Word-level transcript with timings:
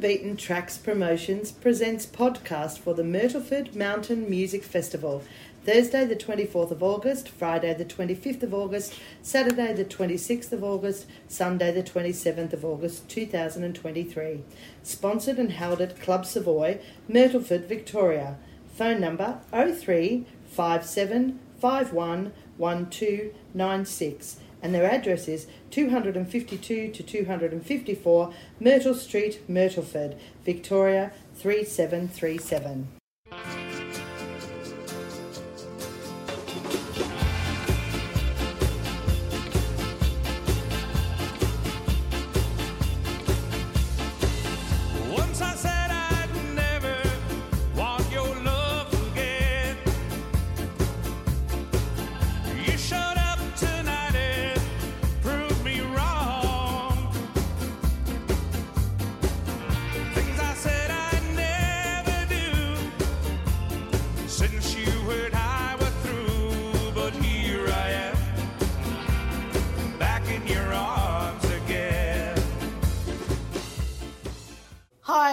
Beaten 0.00 0.36
Tracks 0.36 0.78
Promotions 0.78 1.50
presents 1.50 2.06
podcast 2.06 2.78
for 2.78 2.94
the 2.94 3.02
Myrtleford 3.02 3.74
Mountain 3.74 4.30
Music 4.30 4.62
Festival, 4.62 5.24
Thursday 5.64 6.04
the 6.04 6.14
24th 6.14 6.70
of 6.70 6.84
August, 6.84 7.28
Friday 7.28 7.74
the 7.74 7.84
25th 7.84 8.44
of 8.44 8.54
August, 8.54 8.94
Saturday 9.22 9.72
the 9.72 9.84
26th 9.84 10.52
of 10.52 10.62
August, 10.62 11.06
Sunday 11.26 11.72
the 11.72 11.82
27th 11.82 12.52
of 12.52 12.64
August 12.64 13.08
2023. 13.08 14.44
Sponsored 14.84 15.38
and 15.38 15.50
held 15.50 15.80
at 15.80 16.00
Club 16.00 16.24
Savoy, 16.24 16.78
Myrtleford, 17.08 17.64
Victoria. 17.66 18.36
Phone 18.76 19.00
number 19.00 19.40
0357 19.50 21.40
51 21.60 22.32
1296 22.56 24.36
and 24.62 24.74
their 24.74 24.90
address 24.90 25.28
is 25.28 25.46
252 25.70 26.90
to 26.92 27.02
254 27.02 28.32
Myrtle 28.60 28.94
Street, 28.94 29.48
Myrtleford, 29.48 30.16
Victoria 30.44 31.12
3737. 31.36 32.97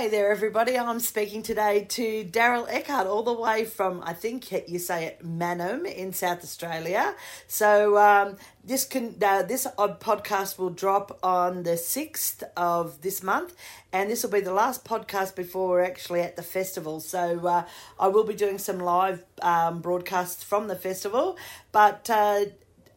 Hi 0.06 0.12
there, 0.12 0.30
everybody. 0.30 0.78
I'm 0.78 1.00
speaking 1.00 1.42
today 1.42 1.86
to 1.90 2.26
Darryl 2.26 2.68
Eckert, 2.70 3.08
all 3.08 3.24
the 3.24 3.34
way 3.34 3.66
from, 3.66 4.04
I 4.06 4.14
think 4.14 4.52
you 4.52 4.78
say 4.78 5.06
it, 5.06 5.26
Mannum 5.26 5.88
in 5.88 6.14
South 6.14 6.44
Australia. 6.44 7.16
So 7.48 7.98
um, 7.98 8.38
this 8.64 8.86
can 8.86 9.16
uh, 9.20 9.42
this 9.42 9.66
podcast 9.76 10.60
will 10.60 10.70
drop 10.70 11.18
on 11.24 11.64
the 11.64 11.76
sixth 11.76 12.44
of 12.56 13.02
this 13.02 13.24
month, 13.24 13.56
and 13.92 14.12
this 14.12 14.22
will 14.22 14.30
be 14.30 14.42
the 14.42 14.54
last 14.54 14.86
podcast 14.86 15.36
before 15.36 15.70
we're 15.70 15.82
actually 15.84 16.22
at 16.22 16.36
the 16.36 16.44
festival. 16.44 17.00
So 17.00 17.48
uh, 17.48 17.64
I 18.00 18.08
will 18.08 18.26
be 18.26 18.36
doing 18.36 18.60
some 18.60 18.78
live 18.78 19.26
um, 19.42 19.82
broadcasts 19.82 20.44
from 20.44 20.68
the 20.68 20.76
festival, 20.76 21.36
but. 21.72 22.08
Uh, 22.12 22.46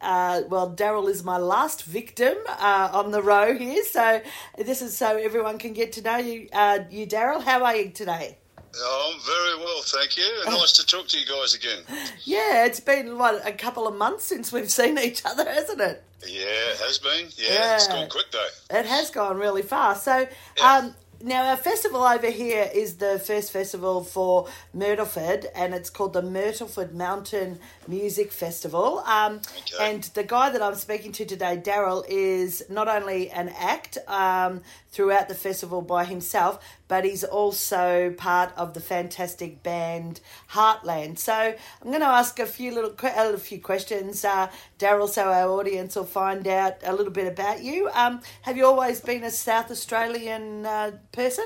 uh, 0.01 0.41
well, 0.49 0.71
Darryl 0.71 1.09
is 1.09 1.23
my 1.23 1.37
last 1.37 1.83
victim 1.83 2.35
uh, 2.47 2.89
on 2.93 3.11
the 3.11 3.21
row 3.21 3.55
here, 3.57 3.83
so 3.83 4.21
this 4.57 4.81
is 4.81 4.95
so 4.97 5.17
everyone 5.17 5.57
can 5.57 5.73
get 5.73 5.91
to 5.93 6.01
know 6.01 6.17
you. 6.17 6.47
Uh, 6.53 6.79
you, 6.89 7.05
Darryl, 7.07 7.41
how 7.43 7.63
are 7.63 7.75
you 7.75 7.89
today? 7.89 8.37
Oh, 8.77 9.13
I'm 9.15 9.19
very 9.25 9.57
well, 9.65 9.81
thank 9.83 10.15
you. 10.15 10.45
Nice 10.45 10.73
to 10.73 10.85
talk 10.85 11.07
to 11.07 11.19
you 11.19 11.25
guys 11.25 11.55
again. 11.55 11.79
Yeah, 12.23 12.65
it's 12.65 12.79
been 12.79 13.17
what 13.17 13.45
a 13.47 13.51
couple 13.51 13.87
of 13.87 13.95
months 13.95 14.25
since 14.25 14.51
we've 14.51 14.69
seen 14.81 14.97
each 14.99 15.25
other, 15.25 15.43
hasn't 15.49 15.81
it? 15.81 16.03
Yeah, 16.27 16.43
it 16.45 16.77
has 16.79 16.97
been. 16.99 17.27
Yeah, 17.37 17.75
it's 17.75 17.87
gone 17.87 18.09
quick 18.09 18.25
though. 18.31 18.47
It 18.77 18.85
has 18.85 19.09
gone 19.09 19.37
really 19.37 19.61
fast. 19.61 20.03
So, 20.03 20.27
Yeah. 20.57 20.75
um, 20.77 20.95
now 21.21 21.45
our 21.45 21.57
festival 21.57 22.03
over 22.03 22.29
here 22.29 22.69
is 22.73 22.95
the 22.97 23.19
first 23.19 23.51
festival 23.51 24.03
for 24.03 24.47
Myrtleford, 24.75 25.45
and 25.55 25.73
it's 25.73 25.89
called 25.89 26.13
the 26.13 26.21
Myrtleford 26.21 26.93
Mountain 26.93 27.59
Music 27.87 28.31
Festival. 28.31 28.99
Um, 28.99 29.41
Okay. 29.73 29.91
And 29.91 30.03
the 30.15 30.23
guy 30.23 30.49
that 30.49 30.61
I'm 30.61 30.75
speaking 30.75 31.11
to 31.13 31.25
today, 31.25 31.57
Darryl, 31.63 32.03
is 32.07 32.63
not 32.69 32.87
only 32.87 33.29
an 33.29 33.49
act 33.57 33.97
um, 34.07 34.61
throughout 34.91 35.27
the 35.29 35.35
festival 35.35 35.81
by 35.81 36.03
himself, 36.05 36.59
but 36.87 37.05
he's 37.05 37.23
also 37.23 38.13
part 38.17 38.51
of 38.57 38.73
the 38.73 38.79
fantastic 38.79 39.61
band 39.63 40.19
Heartland. 40.51 41.19
So 41.19 41.33
I'm 41.33 41.87
going 41.87 41.99
to 42.01 42.07
ask 42.07 42.39
a 42.39 42.45
few 42.45 42.73
little 42.73 42.93
a 43.03 43.37
few 43.37 43.59
questions, 43.61 44.25
uh, 44.25 44.49
Darryl, 44.79 45.07
so 45.07 45.31
our 45.31 45.49
audience 45.49 45.95
will 45.95 46.05
find 46.05 46.47
out 46.47 46.77
a 46.83 46.93
little 46.93 47.13
bit 47.13 47.27
about 47.27 47.61
you. 47.61 47.89
Um, 47.93 48.21
have 48.43 48.57
you 48.57 48.65
always 48.65 48.99
been 49.01 49.23
a 49.23 49.31
South 49.31 49.69
Australian 49.71 50.65
uh, 50.65 50.91
person 51.11 51.45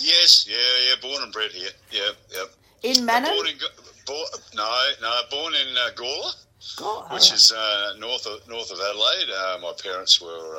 Yes, 0.00 0.46
yeah, 0.48 0.56
yeah. 0.88 0.94
Born 1.02 1.22
and 1.24 1.32
bred 1.32 1.50
here. 1.50 1.70
Yeah, 1.90 2.10
yeah. 2.32 2.44
in 2.90 3.04
Mannum? 3.04 3.34
Born 3.34 3.48
in, 3.48 3.58
Go- 3.58 3.82
bo- 4.06 4.38
no, 4.54 4.82
no. 5.02 5.20
Born 5.30 5.54
in 5.54 5.76
uh, 5.76 5.90
Gawler, 5.96 6.32
Oh, 6.80 7.06
which 7.12 7.32
is 7.32 7.52
uh, 7.52 7.94
north 7.98 8.26
of 8.26 8.46
north 8.48 8.70
of 8.70 8.78
Adelaide. 8.78 9.30
Uh, 9.36 9.58
my 9.60 9.72
parents 9.82 10.20
were 10.20 10.56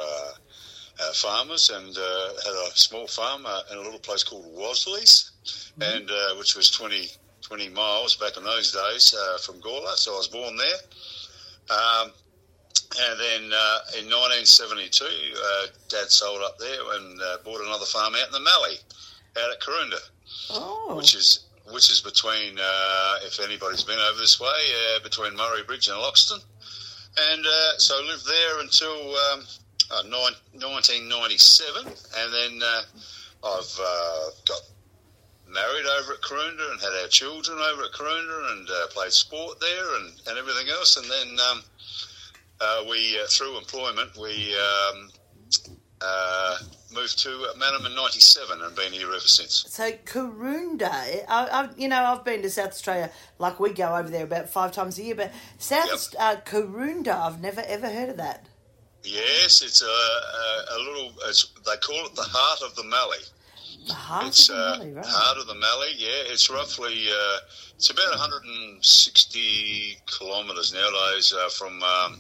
uh, 1.01 1.13
farmers 1.13 1.69
and 1.69 1.97
uh, 1.97 2.27
had 2.43 2.53
a 2.53 2.71
small 2.75 3.07
farm 3.07 3.45
uh, 3.45 3.61
in 3.71 3.77
a 3.77 3.81
little 3.81 3.99
place 3.99 4.23
called 4.23 4.45
Wasleys, 4.55 5.31
and 5.81 6.09
uh, 6.09 6.35
which 6.37 6.55
was 6.55 6.69
20, 6.69 7.07
20 7.41 7.69
miles 7.69 8.15
back 8.15 8.37
in 8.37 8.43
those 8.43 8.71
days 8.71 9.15
uh, 9.17 9.37
from 9.37 9.61
Gawler. 9.61 9.95
So 9.95 10.13
I 10.13 10.17
was 10.17 10.27
born 10.27 10.57
there. 10.57 10.79
Um, 11.69 12.11
and 13.01 13.19
then 13.19 13.43
uh, 13.53 13.79
in 13.99 14.09
1972, 14.09 15.05
uh, 15.05 15.67
Dad 15.89 16.09
sold 16.09 16.41
up 16.41 16.57
there 16.57 16.81
and 16.95 17.21
uh, 17.21 17.37
bought 17.45 17.61
another 17.61 17.85
farm 17.85 18.15
out 18.15 18.27
in 18.27 18.33
the 18.33 18.39
Mallee, 18.39 18.79
out 19.37 19.51
at 19.51 19.61
Karoonda 19.61 19.99
oh. 20.51 20.95
which 20.95 21.15
is 21.15 21.45
which 21.71 21.91
is 21.91 22.01
between 22.01 22.57
uh, 22.59 23.15
if 23.23 23.39
anybody's 23.39 23.83
been 23.83 23.99
over 23.99 24.19
this 24.19 24.39
way 24.39 24.47
uh, 24.47 24.99
between 25.03 25.35
Murray 25.35 25.63
Bridge 25.63 25.87
and 25.87 25.97
Loxton, 25.97 26.39
and 27.31 27.45
uh, 27.45 27.77
so 27.77 28.01
lived 28.07 28.25
there 28.25 28.59
until 28.59 29.15
um, 29.31 29.43
uh, 29.91 30.03
nine, 30.03 30.35
1997, 30.53 31.85
and 31.85 32.33
then 32.33 32.61
uh, 32.63 32.81
I've 33.43 33.79
uh, 33.81 34.29
got 34.45 34.61
married 35.47 35.85
over 35.99 36.13
at 36.13 36.21
Karoonda 36.21 36.71
and 36.71 36.79
had 36.79 36.93
our 37.01 37.07
children 37.07 37.57
over 37.57 37.83
at 37.83 37.91
Karoonda 37.91 38.51
and 38.51 38.69
uh, 38.69 38.87
played 38.89 39.11
sport 39.11 39.59
there 39.59 39.95
and, 39.97 40.13
and 40.27 40.37
everything 40.37 40.69
else, 40.69 40.97
and 40.97 41.05
then 41.09 41.37
um, 41.51 41.63
uh, 42.61 42.83
we 42.89 43.19
uh, 43.19 43.27
through 43.27 43.57
employment 43.57 44.15
we. 44.17 44.55
Um, 44.55 45.09
uh, 46.01 46.57
moved 46.93 47.19
to 47.19 47.29
Mannum 47.57 47.85
in 47.85 47.95
'97 47.95 48.61
and 48.61 48.75
been 48.75 48.93
here 48.93 49.09
ever 49.09 49.19
since. 49.19 49.65
So 49.67 49.91
Karoonda, 49.91 50.89
I, 50.89 51.23
I, 51.27 51.69
you 51.77 51.87
know, 51.87 52.01
I've 52.01 52.23
been 52.23 52.41
to 52.41 52.49
South 52.49 52.69
Australia. 52.69 53.11
Like 53.37 53.59
we 53.59 53.73
go 53.73 53.95
over 53.95 54.09
there 54.09 54.23
about 54.23 54.49
five 54.49 54.71
times 54.71 54.97
a 54.97 55.03
year, 55.03 55.15
but 55.15 55.31
South 55.57 56.15
uh, 56.17 56.37
Karoonda, 56.45 57.09
I've 57.09 57.41
never 57.41 57.61
ever 57.61 57.89
heard 57.89 58.09
of 58.09 58.17
that. 58.17 58.45
Yes, 59.03 59.61
it's 59.61 59.81
a, 59.81 59.85
a, 59.85 60.75
a 60.75 60.77
little. 60.79 61.13
It's, 61.27 61.47
they 61.65 61.77
call 61.77 62.05
it 62.05 62.15
the 62.15 62.23
heart 62.23 62.61
of 62.61 62.75
the 62.75 62.83
Mallee. 62.83 63.17
The 63.87 63.93
heart 63.93 64.27
It's 64.27 64.49
of 64.49 64.55
the 64.55 64.61
uh, 64.61 64.77
valley, 64.77 64.93
right? 64.93 65.05
heart 65.07 65.37
of 65.37 65.47
the 65.47 65.55
Mallee. 65.55 65.95
Yeah, 65.97 66.31
it's 66.31 66.49
roughly. 66.49 67.07
Uh, 67.09 67.39
it's 67.75 67.89
about 67.89 68.09
160 68.09 69.97
kilometres 70.05 70.73
nowadays 70.73 71.33
uh, 71.33 71.47
from 71.49 71.81
um, 71.81 72.19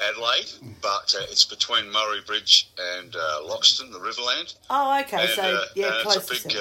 Adelaide, 0.00 0.50
but 0.80 1.14
uh, 1.18 1.24
it's 1.30 1.44
between 1.44 1.90
Murray 1.92 2.20
Bridge 2.26 2.70
and 2.96 3.14
uh, 3.14 3.40
Loxton, 3.44 3.92
the 3.92 3.98
Riverland. 3.98 4.54
oh, 4.70 4.98
okay. 5.00 5.20
And, 5.22 5.30
so 5.30 5.42
uh, 5.42 5.64
yeah, 5.74 6.00
close 6.02 6.16
it's 6.30 6.44
a 6.44 6.48
big, 6.48 6.56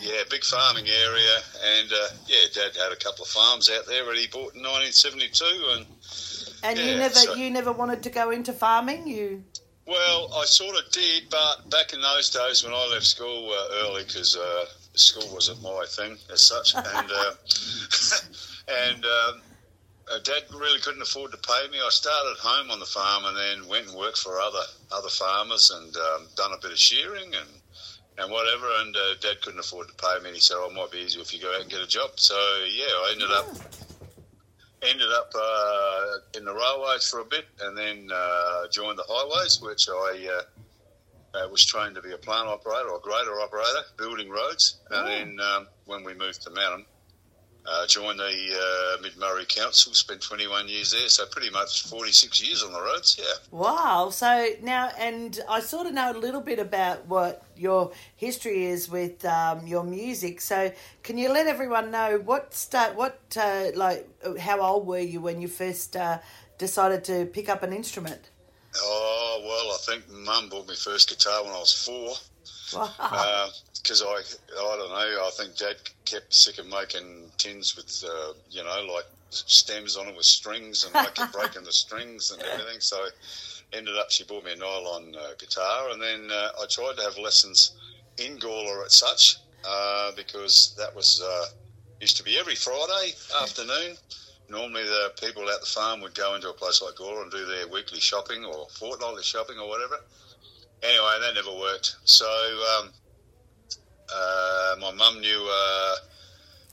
yeah, 0.00 0.22
big 0.30 0.44
farming 0.44 0.86
area, 0.88 1.36
and 1.76 1.92
uh, 1.92 2.08
yeah, 2.26 2.46
Dad 2.54 2.76
had 2.76 2.92
a 2.92 2.96
couple 2.96 3.24
of 3.24 3.30
farms 3.30 3.68
out 3.68 3.84
there 3.86 4.04
that 4.06 4.16
he 4.16 4.28
bought 4.28 4.54
in 4.54 4.62
1972, 4.62 5.44
and 5.76 5.86
and 6.62 6.78
you 6.78 6.96
never, 6.96 7.14
so- 7.14 7.34
you 7.34 7.50
never 7.50 7.72
wanted 7.72 8.02
to 8.02 8.10
go 8.10 8.30
into 8.30 8.52
farming. 8.52 9.06
You 9.06 9.44
Well, 9.86 10.32
I 10.34 10.44
sort 10.44 10.76
of 10.76 10.90
did, 10.92 11.24
but 11.30 11.68
back 11.70 11.92
in 11.92 12.00
those 12.00 12.30
days 12.30 12.64
when 12.64 12.72
I 12.72 12.86
left 12.86 13.06
school 13.06 13.50
uh, 13.50 13.84
early, 13.84 14.04
because 14.04 14.36
uh, 14.36 14.66
school 14.94 15.28
wasn't 15.32 15.62
my 15.62 15.84
thing 15.88 16.16
as 16.32 16.40
such, 16.40 16.74
and 16.76 16.86
uh, 17.10 17.32
and 18.68 19.04
um, 19.04 19.42
uh, 20.10 20.18
Dad 20.24 20.42
really 20.54 20.80
couldn't 20.80 21.02
afford 21.02 21.32
to 21.32 21.38
pay 21.38 21.68
me. 21.70 21.78
I 21.84 21.88
started 21.90 22.36
home 22.38 22.70
on 22.70 22.80
the 22.80 22.86
farm 22.86 23.24
and 23.26 23.36
then 23.36 23.68
went 23.68 23.88
and 23.88 23.96
worked 23.96 24.18
for 24.18 24.40
other 24.40 24.62
other 24.92 25.08
farmers 25.08 25.70
and 25.70 25.96
um, 25.96 26.26
done 26.36 26.52
a 26.52 26.60
bit 26.60 26.72
of 26.72 26.78
shearing 26.78 27.34
and 27.34 27.48
and 28.18 28.32
whatever. 28.32 28.66
And 28.80 28.96
uh, 28.96 29.14
Dad 29.20 29.40
couldn't 29.42 29.60
afford 29.60 29.88
to 29.88 29.94
pay 29.94 30.18
me, 30.20 30.28
and 30.28 30.34
he 30.34 30.40
said, 30.40 30.56
"Oh, 30.58 30.68
it 30.70 30.74
might 30.74 30.90
be 30.90 30.98
easier 30.98 31.22
if 31.22 31.32
you 31.32 31.40
go 31.40 31.54
out 31.54 31.60
and 31.60 31.70
get 31.70 31.80
a 31.80 31.86
job." 31.86 32.10
So 32.16 32.34
yeah, 32.70 32.84
I 32.86 33.10
ended 33.12 33.30
up 33.30 33.46
ended 34.82 35.08
up 35.12 35.32
uh, 35.34 36.38
in 36.38 36.44
the 36.44 36.54
railways 36.54 37.08
for 37.08 37.20
a 37.20 37.24
bit, 37.24 37.46
and 37.62 37.76
then 37.76 38.10
uh, 38.12 38.68
joined 38.68 38.98
the 38.98 39.04
highways, 39.08 39.60
which 39.60 39.88
I 39.88 40.28
uh, 40.32 41.38
uh, 41.38 41.48
was 41.48 41.64
trained 41.64 41.94
to 41.96 42.02
be 42.02 42.12
a 42.12 42.18
plant 42.18 42.48
operator 42.48 42.88
or 42.88 43.00
grader 43.00 43.40
operator, 43.40 43.84
building 43.96 44.30
roads. 44.30 44.78
And 44.90 45.06
then 45.06 45.46
um, 45.46 45.68
when 45.86 46.04
we 46.04 46.14
moved 46.14 46.42
to 46.42 46.50
Mannum, 46.50 46.84
Uh, 47.70 47.86
joined 47.86 48.18
the 48.18 48.24
uh, 48.24 49.02
Mid 49.02 49.14
Murray 49.18 49.44
Council, 49.44 49.92
spent 49.92 50.22
21 50.22 50.68
years 50.68 50.92
there, 50.92 51.08
so 51.08 51.26
pretty 51.26 51.50
much 51.50 51.82
46 51.82 52.42
years 52.42 52.62
on 52.62 52.72
the 52.72 52.80
roads, 52.80 53.18
yeah. 53.18 53.34
Wow. 53.50 54.08
So 54.10 54.48
now, 54.62 54.90
and 54.98 55.38
I 55.48 55.60
sort 55.60 55.86
of 55.86 55.92
know 55.92 56.12
a 56.12 56.16
little 56.18 56.40
bit 56.40 56.58
about 56.58 57.06
what 57.06 57.44
your 57.56 57.92
history 58.16 58.64
is 58.64 58.88
with 58.88 59.22
um, 59.26 59.66
your 59.66 59.84
music. 59.84 60.40
So 60.40 60.72
can 61.02 61.18
you 61.18 61.30
let 61.30 61.46
everyone 61.46 61.90
know 61.90 62.22
what 62.24 62.54
start, 62.54 62.94
what 62.94 63.20
uh, 63.38 63.66
like, 63.74 64.08
how 64.38 64.62
old 64.62 64.86
were 64.86 64.98
you 64.98 65.20
when 65.20 65.42
you 65.42 65.48
first 65.48 65.94
uh, 65.94 66.18
decided 66.56 67.04
to 67.04 67.26
pick 67.26 67.50
up 67.50 67.62
an 67.62 67.74
instrument? 67.74 68.30
Oh, 68.76 69.40
well, 69.42 69.74
I 69.74 69.78
think 69.84 70.08
Mum 70.10 70.48
bought 70.48 70.68
me 70.68 70.74
first 70.74 71.10
guitar 71.10 71.44
when 71.44 71.52
I 71.52 71.58
was 71.58 71.72
four. 71.74 72.14
Wow. 72.74 73.48
Because 73.88 74.02
I, 74.02 74.20
I 74.60 74.76
don't 74.76 74.90
know, 74.90 75.26
I 75.26 75.30
think 75.32 75.56
Dad 75.56 75.76
kept 76.04 76.34
sick 76.34 76.58
of 76.58 76.66
making 76.66 77.30
tins 77.38 77.74
with, 77.74 78.04
uh, 78.06 78.34
you 78.50 78.62
know, 78.62 78.86
like 78.92 79.06
stems 79.30 79.96
on 79.96 80.08
it 80.08 80.14
with 80.14 80.26
strings, 80.26 80.84
and 80.84 80.94
I 80.94 81.06
kept 81.06 81.32
breaking 81.32 81.64
the 81.64 81.72
strings 81.72 82.30
and 82.30 82.42
everything. 82.52 82.80
So 82.80 83.06
ended 83.72 83.96
up, 83.96 84.10
she 84.10 84.24
bought 84.24 84.44
me 84.44 84.52
a 84.52 84.56
nylon 84.56 85.14
uh, 85.18 85.30
guitar, 85.38 85.88
and 85.88 86.02
then 86.02 86.28
uh, 86.30 86.50
I 86.60 86.66
tried 86.68 86.96
to 86.98 87.02
have 87.02 87.16
lessons 87.16 87.78
in 88.18 88.36
Gawler 88.36 88.84
at 88.84 88.92
such, 88.92 89.38
uh, 89.66 90.12
because 90.14 90.74
that 90.76 90.94
was 90.94 91.22
uh, 91.24 91.46
used 92.02 92.18
to 92.18 92.22
be 92.22 92.38
every 92.38 92.56
Friday 92.56 93.14
afternoon. 93.40 93.96
Normally, 94.50 94.82
the 94.84 95.14
people 95.18 95.48
at 95.48 95.60
the 95.60 95.66
farm 95.66 96.02
would 96.02 96.14
go 96.14 96.34
into 96.34 96.50
a 96.50 96.52
place 96.52 96.82
like 96.82 96.96
Gawler 96.96 97.22
and 97.22 97.30
do 97.30 97.46
their 97.46 97.66
weekly 97.68 98.00
shopping 98.00 98.44
or 98.44 98.68
fortnightly 98.68 99.22
shopping 99.22 99.56
or 99.58 99.66
whatever 99.66 99.98
anyway, 100.82 101.18
that 101.20 101.34
never 101.34 101.56
worked. 101.58 101.96
So 102.04 102.26
um, 102.78 102.90
uh, 104.14 104.76
my 104.80 104.92
mum 104.92 105.20
knew 105.20 105.50
uh, 105.50 105.94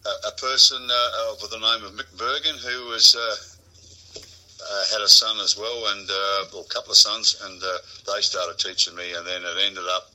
a, 0.06 0.28
a 0.28 0.32
person 0.38 0.82
uh, 0.82 1.36
the 1.48 1.60
name 1.60 1.86
of 1.86 1.94
Mick 1.94 2.18
Bergen 2.18 2.56
who 2.58 2.88
was 2.88 3.16
uh, 3.16 3.36
uh, 4.66 4.84
had 4.92 5.02
a 5.02 5.08
son 5.08 5.38
as 5.40 5.58
well, 5.58 5.86
and 5.94 6.10
uh, 6.10 6.46
well, 6.54 6.64
a 6.64 6.74
couple 6.74 6.92
of 6.92 6.98
sons, 6.98 7.40
and 7.44 7.62
they 7.62 8.22
started 8.22 8.58
teaching 8.58 8.96
me, 8.96 9.14
and 9.14 9.26
then 9.26 9.42
it 9.44 9.58
ended 9.66 9.84
up. 9.90 10.12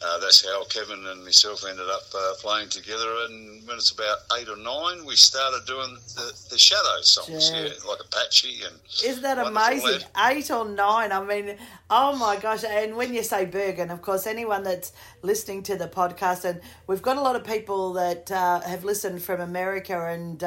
Uh, 0.00 0.18
that's 0.18 0.46
how 0.46 0.62
Kevin 0.64 1.04
and 1.08 1.24
myself 1.24 1.64
ended 1.68 1.88
up 1.88 2.02
uh, 2.14 2.34
playing 2.38 2.68
together. 2.68 3.08
And 3.28 3.66
when 3.66 3.76
it's 3.78 3.90
about 3.90 4.18
eight 4.38 4.48
or 4.48 4.56
nine, 4.56 5.04
we 5.04 5.16
started 5.16 5.66
doing 5.66 5.96
the, 6.14 6.32
the 6.50 6.58
Shadow 6.58 7.00
songs, 7.02 7.50
Yeah. 7.50 7.62
yeah, 7.64 7.68
like 7.88 7.98
Apache 8.00 8.60
and 8.64 8.76
Isn't 9.04 9.22
that 9.22 9.38
amazing? 9.38 10.00
Lad. 10.14 10.36
Eight 10.36 10.50
or 10.52 10.68
nine. 10.68 11.10
I 11.10 11.24
mean, 11.24 11.56
oh 11.90 12.16
my 12.16 12.36
gosh. 12.36 12.62
And 12.62 12.96
when 12.96 13.12
you 13.12 13.24
say 13.24 13.44
Bergen, 13.44 13.90
of 13.90 14.00
course, 14.02 14.26
anyone 14.28 14.62
that's 14.62 14.92
listening 15.22 15.64
to 15.64 15.76
the 15.76 15.88
podcast, 15.88 16.44
and 16.44 16.60
we've 16.86 17.02
got 17.02 17.16
a 17.16 17.20
lot 17.20 17.34
of 17.34 17.44
people 17.44 17.92
that 17.94 18.30
uh, 18.30 18.60
have 18.60 18.84
listened 18.84 19.22
from 19.22 19.40
America 19.40 20.00
and 20.06 20.44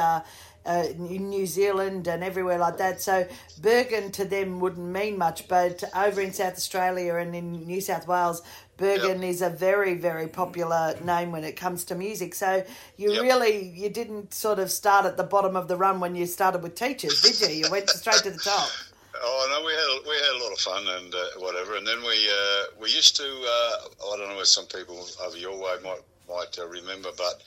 uh, 0.65 0.85
in 0.89 1.29
New 1.29 1.45
Zealand 1.45 2.07
and 2.07 2.23
everywhere 2.23 2.57
like 2.57 2.77
that. 2.77 3.01
So 3.01 3.27
Bergen 3.57 4.11
to 4.13 4.25
them 4.25 4.59
wouldn't 4.59 4.87
mean 4.87 5.17
much, 5.17 5.47
but 5.47 5.83
over 5.95 6.21
in 6.21 6.33
South 6.33 6.53
Australia 6.53 7.15
and 7.15 7.35
in 7.35 7.51
New 7.65 7.81
South 7.81 8.07
Wales, 8.07 8.41
Bergen 8.77 9.23
is 9.23 9.41
a 9.41 9.49
very, 9.49 9.93
very 9.93 10.27
popular 10.27 10.95
name 11.03 11.31
when 11.31 11.43
it 11.43 11.55
comes 11.55 11.83
to 11.85 11.95
music. 11.95 12.33
So 12.33 12.65
you 12.97 13.13
Yep. 13.13 13.21
really, 13.21 13.67
you 13.69 13.89
didn't 13.89 14.33
sort 14.33 14.59
of 14.59 14.71
start 14.71 15.05
at 15.05 15.17
the 15.17 15.23
bottom 15.23 15.55
of 15.55 15.67
the 15.67 15.75
run 15.77 15.99
when 15.99 16.15
you 16.15 16.25
started 16.25 16.63
with 16.63 16.75
teachers, 16.75 17.21
did 17.21 17.39
you? 17.41 17.47
You 17.47 17.69
went 17.69 17.89
straight 17.89 18.23
to 18.23 18.31
the 18.31 18.39
top. 18.39 18.69
Oh 19.23 19.47
no, 19.51 19.65
we 19.65 19.73
had 19.73 20.09
we 20.09 20.15
had 20.15 20.35
a 20.39 20.43
lot 20.43 20.53
of 20.53 20.59
fun 20.59 20.87
and 20.87 21.13
uh, 21.13 21.39
whatever, 21.39 21.75
and 21.75 21.85
then 21.85 22.01
we 22.01 22.27
uh, 22.29 22.63
we 22.81 22.89
used 22.89 23.15
to 23.17 23.23
uh, 23.23 23.87
I 24.13 24.17
don't 24.17 24.29
know 24.29 24.39
if 24.39 24.47
some 24.47 24.65
people 24.65 25.05
over 25.23 25.37
your 25.37 25.57
way 25.59 25.75
might 25.83 26.01
might 26.29 26.57
uh, 26.57 26.65
remember, 26.65 27.09
but 27.17 27.43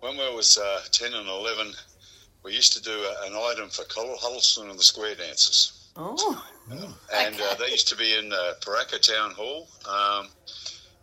when 0.00 0.16
we 0.16 0.34
was 0.34 0.58
uh, 0.58 0.80
ten 0.90 1.12
and 1.12 1.28
eleven, 1.28 1.74
we 2.42 2.52
used 2.52 2.72
to 2.74 2.82
do 2.82 2.90
a, 2.92 3.26
an 3.26 3.34
item 3.34 3.68
for 3.68 3.84
Col 3.84 4.16
Huddleston 4.18 4.70
and 4.70 4.78
the 4.78 4.82
Square 4.84 5.16
Dancers, 5.16 5.90
Oh, 5.96 6.44
and 7.14 7.38
uh, 7.40 7.54
they 7.58 7.70
used 7.70 7.88
to 7.88 7.96
be 7.96 8.16
in 8.16 8.32
uh, 8.32 8.54
Paraka 8.60 8.98
Town 9.00 9.32
Hall. 9.32 9.68
Um, 9.88 10.28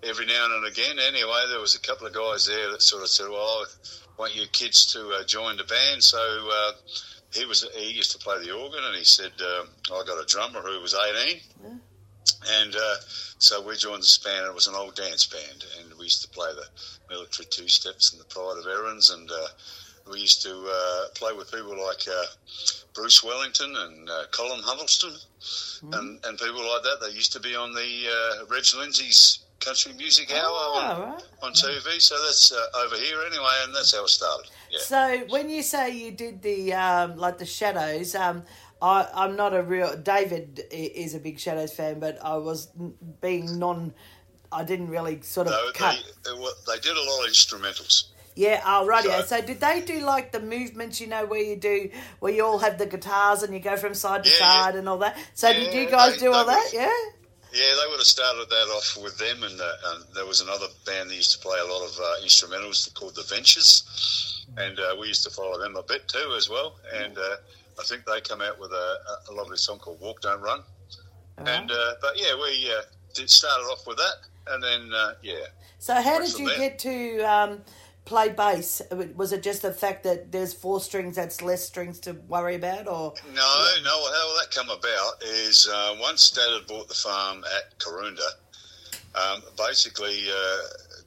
every 0.03 0.25
now 0.25 0.45
and 0.51 0.65
again, 0.65 0.97
anyway, 0.99 1.43
there 1.49 1.59
was 1.59 1.75
a 1.75 1.79
couple 1.79 2.07
of 2.07 2.13
guys 2.13 2.45
there 2.47 2.71
that 2.71 2.81
sort 2.81 3.03
of 3.03 3.09
said, 3.09 3.29
"Well, 3.29 3.39
I 3.39 3.65
want 4.17 4.35
your 4.35 4.47
kids 4.47 4.85
to 4.93 5.09
uh, 5.09 5.23
join 5.25 5.57
the 5.57 5.63
band." 5.65 6.03
So 6.03 6.17
uh, 6.19 6.71
he 7.33 7.45
was 7.45 7.67
he 7.75 7.91
used 7.91 8.11
to 8.13 8.17
play 8.17 8.43
the 8.43 8.51
organ, 8.51 8.79
and 8.83 8.95
he 8.95 9.03
said, 9.03 9.31
um, 9.41 9.67
"I 9.93 10.03
got 10.07 10.21
a 10.21 10.25
drummer 10.25 10.61
who 10.61 10.81
was 10.81 10.95
18." 10.95 11.39
Yeah. 11.63 11.69
And 12.61 12.75
uh, 12.75 12.95
so 13.37 13.61
we 13.61 13.75
joined 13.75 14.01
this 14.03 14.17
band. 14.17 14.45
It 14.47 14.53
was 14.53 14.67
an 14.67 14.75
old 14.75 14.95
dance 14.95 15.25
band, 15.25 15.65
and 15.79 15.93
we 15.97 16.05
used 16.05 16.21
to 16.23 16.29
play 16.29 16.49
the 16.53 16.65
military 17.13 17.47
two 17.49 17.67
steps 17.67 18.11
and 18.11 18.19
the 18.19 18.25
Pride 18.25 18.57
of 18.59 18.65
Erins, 18.65 19.13
and 19.13 19.29
uh, 19.29 19.47
we 20.11 20.19
used 20.19 20.41
to 20.43 20.51
uh, 20.51 21.09
play 21.15 21.33
with 21.33 21.51
people 21.51 21.71
like 21.85 22.07
uh, 22.07 22.25
Bruce 22.93 23.23
Wellington 23.23 23.75
and 23.75 24.09
uh, 24.09 24.23
Colin 24.31 24.61
Huddleston, 24.63 25.13
and, 25.93 26.19
and 26.25 26.37
people 26.37 26.61
like 26.67 26.83
that. 26.83 26.97
They 27.01 27.13
used 27.15 27.31
to 27.33 27.39
be 27.39 27.55
on 27.55 27.73
the 27.73 27.81
uh, 28.41 28.45
Reg 28.49 28.63
Lindsay's 28.77 29.39
Country 29.59 29.93
Music 29.93 30.31
Hour 30.31 30.39
Oh, 30.41 30.79
on, 31.03 31.11
right. 31.13 31.23
on 31.43 31.51
TV. 31.53 32.01
So 32.01 32.15
that's 32.25 32.51
uh, 32.51 32.83
over 32.85 32.95
here 32.95 33.17
anyway, 33.27 33.51
and 33.63 33.75
that's 33.75 33.93
how 33.95 34.03
it 34.03 34.09
started. 34.09 34.49
Yeah. 34.71 34.79
So 34.81 35.25
when 35.29 35.49
you 35.49 35.61
say 35.63 35.89
you 35.91 36.11
did 36.11 36.41
the 36.41 36.73
um, 36.73 37.17
like 37.17 37.37
the 37.37 37.45
shadows, 37.45 38.15
um, 38.15 38.43
I, 38.81 39.07
I'm 39.13 39.35
not 39.35 39.53
a 39.53 39.61
real 39.61 39.95
David 39.97 40.61
is 40.71 41.13
a 41.15 41.19
big 41.19 41.39
shadows 41.39 41.73
fan, 41.73 41.99
but 41.99 42.17
I 42.23 42.37
was 42.37 42.69
being 43.21 43.59
non. 43.59 43.93
I 44.51 44.63
didn't 44.63 44.87
really 44.89 45.21
sort 45.21 45.45
of 45.45 45.53
No, 45.53 45.71
cut. 45.75 46.03
they, 46.25 46.31
they, 46.31 46.37
they 46.67 46.79
did 46.79 46.97
a 46.97 47.03
lot 47.03 47.23
of 47.25 47.29
instrumentals. 47.31 48.05
Yeah, 48.39 48.61
oh 48.65 48.85
right, 48.85 49.03
yeah. 49.03 49.19
So- 49.21 49.35
So 49.39 49.41
did 49.45 49.59
they 49.59 49.81
do 49.81 49.99
like 49.99 50.31
the 50.31 50.39
movements? 50.39 51.01
You 51.01 51.07
know, 51.07 51.25
where 51.25 51.41
you 51.43 51.57
do 51.57 51.89
where 52.21 52.31
you 52.31 52.45
all 52.45 52.59
have 52.59 52.77
the 52.77 52.85
guitars 52.85 53.43
and 53.43 53.53
you 53.53 53.59
go 53.59 53.75
from 53.75 53.93
side 53.93 54.23
to 54.23 54.29
Yeah, 54.29 54.37
yeah. 54.39 54.63
side 54.63 54.75
and 54.75 54.87
all 54.87 54.97
that. 54.99 55.17
So 55.33 55.51
did 55.51 55.73
you 55.73 55.89
guys 55.89 56.13
they- 56.13 56.19
do 56.19 56.31
all 56.33 56.45
that? 56.45 56.69
Yeah. 56.71 56.89
Yeah, 57.51 57.75
they 57.81 57.87
would 57.89 57.97
have 57.99 58.05
started 58.19 58.47
that 58.47 58.67
off 58.77 58.95
with 59.03 59.17
them, 59.17 59.41
and, 59.43 59.59
uh, 59.59 59.71
and 59.87 60.03
there 60.13 60.25
was 60.27 60.39
another 60.39 60.67
band 60.85 61.09
that 61.09 61.15
used 61.15 61.31
to 61.31 61.39
play 61.39 61.57
a 61.59 61.65
lot 61.65 61.81
of 61.83 61.97
uh, 61.99 62.23
instrumentals 62.23 62.93
called 62.93 63.15
the 63.15 63.23
Ventures, 63.23 64.45
and 64.55 64.79
uh, 64.79 64.95
we 65.01 65.07
used 65.07 65.23
to 65.23 65.31
follow 65.31 65.57
them 65.59 65.75
a 65.75 65.81
bit 65.81 66.07
too 66.07 66.33
as 66.37 66.47
well. 66.47 66.75
And 66.93 67.17
uh, 67.17 67.37
I 67.79 67.83
think 67.85 68.05
they 68.05 68.21
come 68.21 68.41
out 68.41 68.59
with 68.59 68.71
a, 68.71 68.97
a 69.29 69.33
lovely 69.33 69.57
song 69.57 69.79
called 69.79 69.99
"Walk 69.99 70.21
Don't 70.21 70.39
Run." 70.41 70.61
And 71.39 71.71
uh, 71.71 71.93
but 72.01 72.13
yeah, 72.17 72.35
we 72.35 72.71
uh, 72.71 72.83
did 73.15 73.29
started 73.31 73.63
off 73.65 73.85
with 73.87 73.97
that, 73.97 74.17
and 74.53 74.63
then 74.63 74.93
uh, 74.93 75.15
yeah, 75.23 75.45
So 75.79 75.95
how 75.95 76.19
did 76.19 76.37
you 76.37 76.47
there? 76.49 76.57
get 76.57 76.79
to 76.79 77.19
um, 77.21 77.61
play 78.05 78.29
bass? 78.29 78.81
Was 79.15 79.31
it 79.31 79.43
just 79.43 79.61
the 79.61 79.73
fact 79.73 80.03
that 80.03 80.31
there's 80.31 80.53
four 80.53 80.79
strings, 80.81 81.15
that's 81.15 81.41
less 81.41 81.65
strings 81.65 81.99
to 82.01 82.13
worry 82.27 82.55
about, 82.55 82.87
or 82.87 83.13
No, 83.33 83.65
no. 83.83 84.11
How 84.11 84.39
that 84.39 84.47
come 84.51 84.69
about 84.69 85.23
is 85.23 85.67
uh, 85.71 85.95
once 85.99 86.31
Dad 86.31 86.49
had 86.59 86.67
bought 86.67 86.87
the 86.87 86.93
farm 86.95 87.43
at 87.57 87.77
Karoonda, 87.79 88.29
um, 89.15 89.43
basically 89.57 90.25
uh, 90.29 90.57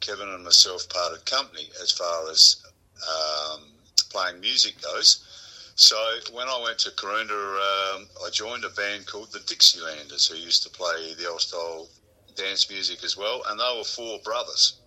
Kevin 0.00 0.28
and 0.28 0.44
myself 0.44 0.88
parted 0.88 1.24
company 1.26 1.68
as 1.82 1.90
far 1.90 2.30
as 2.30 2.62
um, 3.08 3.62
playing 4.10 4.40
music 4.40 4.80
goes. 4.82 5.26
So 5.74 5.96
when 6.32 6.48
I 6.48 6.60
went 6.62 6.78
to 6.80 6.90
Karoonda, 6.90 7.94
um, 7.96 8.06
I 8.24 8.30
joined 8.30 8.64
a 8.64 8.68
band 8.70 9.06
called 9.06 9.32
the 9.32 9.40
Dixielanders, 9.40 10.30
who 10.30 10.36
used 10.36 10.62
to 10.64 10.70
play 10.70 11.14
the 11.18 11.28
old 11.28 11.40
style 11.40 11.88
dance 12.36 12.70
music 12.70 13.02
as 13.04 13.16
well, 13.16 13.42
and 13.48 13.58
they 13.58 13.76
were 13.76 13.84
four 13.84 14.18
brothers. 14.24 14.81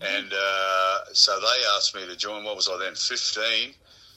And 0.00 0.32
uh, 0.32 0.98
so 1.12 1.38
they 1.40 1.62
asked 1.76 1.94
me 1.94 2.06
to 2.06 2.16
join. 2.16 2.44
What 2.44 2.56
was 2.56 2.68
I 2.68 2.78
then? 2.78 2.94
Fifteen. 2.94 3.74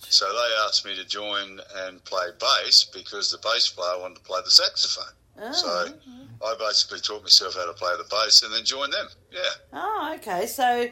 So 0.10 0.26
they 0.26 0.66
asked 0.66 0.86
me 0.86 0.96
to 0.96 1.06
join 1.06 1.60
and 1.78 2.04
play 2.06 2.28
bass 2.40 2.86
because 2.94 3.30
the 3.32 3.38
bass 3.40 3.68
player 3.70 4.00
wanted 4.00 4.16
to 4.16 4.22
play 4.22 4.40
the 4.44 4.52
saxophone. 4.52 5.14
Oh, 5.40 5.52
So 5.52 5.94
I 6.46 6.56
basically 6.58 7.00
taught 7.00 7.24
myself 7.24 7.56
how 7.56 7.66
to 7.66 7.74
play 7.74 7.94
the 7.98 8.06
bass 8.10 8.42
and 8.42 8.54
then 8.54 8.64
joined 8.64 8.94
them. 8.94 9.08
Yeah. 9.32 9.40
Oh, 9.74 10.14
okay. 10.16 10.46
So 10.48 10.88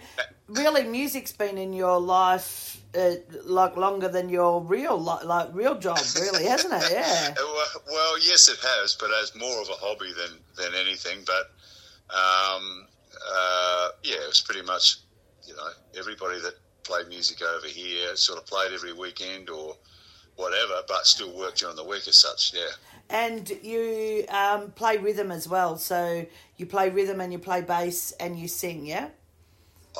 really, 0.47 0.83
music's 0.83 1.31
been 1.31 1.57
in 1.57 1.71
your 1.73 1.99
life 1.99 2.81
uh, 2.97 3.15
like 3.43 3.75
longer 3.77 4.07
than 4.07 4.29
your 4.29 4.61
real 4.61 4.97
like 4.99 5.49
real 5.53 5.75
job, 5.75 5.99
really, 6.19 6.45
hasn't 6.45 6.73
it? 6.73 6.83
Yeah. 6.91 7.33
Well, 7.37 7.65
well, 7.87 8.19
yes, 8.19 8.49
it 8.49 8.59
has, 8.61 8.95
but 8.99 9.09
as 9.21 9.33
more 9.35 9.61
of 9.61 9.69
a 9.69 9.73
hobby 9.73 10.11
than, 10.13 10.37
than 10.57 10.73
anything. 10.79 11.19
But 11.25 11.51
um, 12.15 12.87
uh, 13.33 13.89
yeah, 14.03 14.15
it 14.23 14.27
was 14.27 14.41
pretty 14.41 14.61
much, 14.61 14.97
you 15.45 15.55
know, 15.55 15.69
everybody 15.97 16.39
that 16.41 16.55
played 16.83 17.07
music 17.07 17.41
over 17.41 17.67
here 17.67 18.15
sort 18.15 18.39
of 18.39 18.45
played 18.45 18.73
every 18.73 18.93
weekend 18.93 19.49
or 19.49 19.75
whatever, 20.35 20.81
but 20.87 21.05
still 21.05 21.35
worked 21.35 21.59
during 21.59 21.75
the 21.75 21.83
week 21.83 22.07
as 22.07 22.17
such. 22.17 22.53
Yeah. 22.53 22.69
And 23.09 23.49
you 23.61 24.25
um, 24.29 24.71
play 24.71 24.97
rhythm 24.97 25.31
as 25.31 25.47
well. 25.47 25.77
So 25.77 26.25
you 26.57 26.65
play 26.65 26.89
rhythm 26.89 27.21
and 27.21 27.31
you 27.31 27.39
play 27.39 27.61
bass 27.61 28.11
and 28.19 28.37
you 28.37 28.47
sing, 28.47 28.85
yeah. 28.85 29.09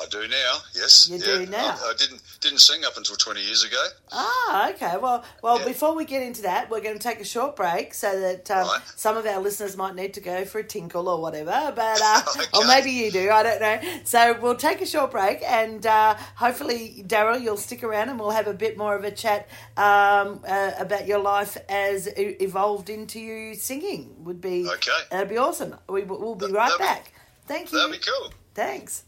I 0.00 0.06
do 0.10 0.26
now. 0.28 0.58
Yes, 0.74 1.08
You 1.08 1.16
yeah. 1.16 1.24
do 1.24 1.46
now. 1.46 1.76
I, 1.82 1.90
I 1.90 1.94
didn't 1.98 2.22
didn't 2.40 2.58
sing 2.60 2.84
up 2.84 2.96
until 2.96 3.16
twenty 3.16 3.42
years 3.42 3.64
ago. 3.64 3.82
Ah, 4.12 4.70
okay. 4.70 4.96
Well, 4.98 5.24
well. 5.42 5.58
Yeah. 5.60 5.66
Before 5.66 5.94
we 5.94 6.04
get 6.04 6.22
into 6.22 6.42
that, 6.42 6.70
we're 6.70 6.80
going 6.80 6.98
to 6.98 7.02
take 7.02 7.20
a 7.20 7.24
short 7.24 7.56
break 7.56 7.94
so 7.94 8.20
that 8.20 8.50
um, 8.50 8.66
Right. 8.66 8.80
some 8.96 9.16
of 9.16 9.26
our 9.26 9.40
listeners 9.40 9.76
might 9.76 9.94
need 9.94 10.14
to 10.14 10.20
go 10.20 10.44
for 10.44 10.58
a 10.58 10.64
tinkle 10.64 11.08
or 11.08 11.20
whatever. 11.20 11.72
But 11.74 12.00
uh, 12.02 12.22
or 12.54 12.66
maybe 12.66 12.90
you 12.90 13.10
do. 13.10 13.30
I 13.30 13.42
don't 13.42 13.60
know. 13.60 13.80
So 14.04 14.38
we'll 14.40 14.56
take 14.56 14.80
a 14.80 14.86
short 14.86 15.10
break, 15.10 15.42
and 15.42 15.84
uh, 15.86 16.14
hopefully, 16.36 17.04
Darryl, 17.06 17.40
you'll 17.40 17.56
stick 17.56 17.82
around, 17.82 18.08
and 18.10 18.18
we'll 18.18 18.30
have 18.30 18.46
a 18.46 18.54
bit 18.54 18.76
more 18.76 18.94
of 18.96 19.04
a 19.04 19.10
chat 19.10 19.48
um, 19.76 20.40
uh, 20.46 20.72
about 20.78 21.06
your 21.06 21.18
life 21.20 21.56
as 21.68 22.06
it 22.06 22.42
evolved 22.42 22.90
into 22.90 23.18
you 23.20 23.54
singing. 23.54 24.24
Would 24.24 24.40
be 24.40 24.68
Okay. 24.68 24.90
That'd 25.10 25.28
be 25.28 25.38
awesome. 25.38 25.74
We 25.88 26.02
will 26.04 26.20
we'll 26.20 26.34
be 26.34 26.46
right 26.46 26.66
That'd 26.68 26.78
be- 26.78 26.84
back. 26.84 27.12
Thank 27.46 27.72
you. 27.72 27.78
That'd 27.78 27.92
be 27.92 27.98
cool. 28.04 28.32
Thanks. 28.54 29.04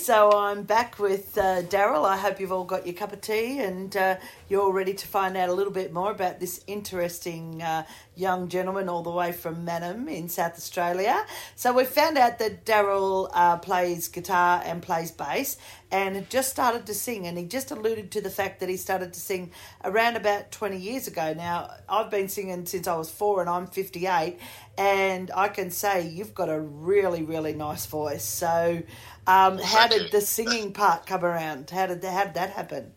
So 0.01 0.31
I'm 0.31 0.63
back 0.63 0.97
with 0.97 1.37
uh, 1.37 1.61
Darryl. 1.61 2.05
I 2.05 2.17
hope 2.17 2.39
you've 2.39 2.51
all 2.51 2.63
got 2.63 2.87
your 2.87 2.95
cup 2.95 3.13
of 3.13 3.21
tea 3.21 3.59
and 3.59 3.95
uh, 3.95 4.15
you're 4.49 4.59
all 4.59 4.73
ready 4.73 4.95
to 4.95 5.07
find 5.07 5.37
out 5.37 5.47
a 5.47 5.53
little 5.53 5.71
bit 5.71 5.93
more 5.93 6.09
about 6.09 6.39
this 6.39 6.63
interesting 6.65 7.61
uh, 7.61 7.85
young 8.15 8.49
gentleman 8.49 8.89
all 8.89 9.03
the 9.03 9.11
way 9.11 9.31
from 9.31 9.63
Mannum 9.63 10.09
in 10.09 10.27
South 10.27 10.57
Australia. 10.57 11.23
So 11.55 11.71
we 11.71 11.83
found 11.83 12.17
out 12.17 12.39
that 12.39 12.65
Darryl 12.65 13.29
uh, 13.31 13.57
plays 13.57 14.07
guitar 14.07 14.63
and 14.65 14.81
plays 14.81 15.11
bass 15.11 15.57
and 15.91 16.15
had 16.15 16.29
just 16.29 16.49
started 16.49 16.85
to 16.85 16.93
sing. 16.93 17.27
And 17.27 17.37
he 17.37 17.45
just 17.45 17.71
alluded 17.71 18.11
to 18.11 18.21
the 18.21 18.29
fact 18.29 18.59
that 18.59 18.69
he 18.69 18.77
started 18.77 19.13
to 19.13 19.19
sing 19.19 19.51
around 19.83 20.15
about 20.15 20.51
20 20.51 20.77
years 20.77 21.07
ago. 21.07 21.33
Now, 21.35 21.71
I've 21.89 22.09
been 22.09 22.29
singing 22.29 22.65
since 22.65 22.87
I 22.87 22.95
was 22.95 23.09
four 23.09 23.41
and 23.41 23.49
I'm 23.49 23.67
58, 23.67 24.39
and 24.77 25.31
I 25.35 25.47
can 25.49 25.71
say 25.71 26.07
you've 26.07 26.33
got 26.33 26.49
a 26.49 26.59
really, 26.59 27.23
really 27.23 27.53
nice 27.53 27.85
voice. 27.85 28.23
So, 28.23 28.81
um, 29.27 29.57
how 29.59 29.87
did 29.87 30.11
the 30.11 30.21
singing 30.21 30.73
part 30.73 31.05
come 31.05 31.23
around? 31.23 31.69
How 31.69 31.87
did 31.87 32.01
that, 32.01 32.13
how 32.13 32.23
did 32.25 32.33
that 32.35 32.51
happen? 32.51 32.93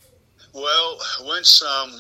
Well, 0.53 0.99
once 1.23 1.63
um, 1.63 1.91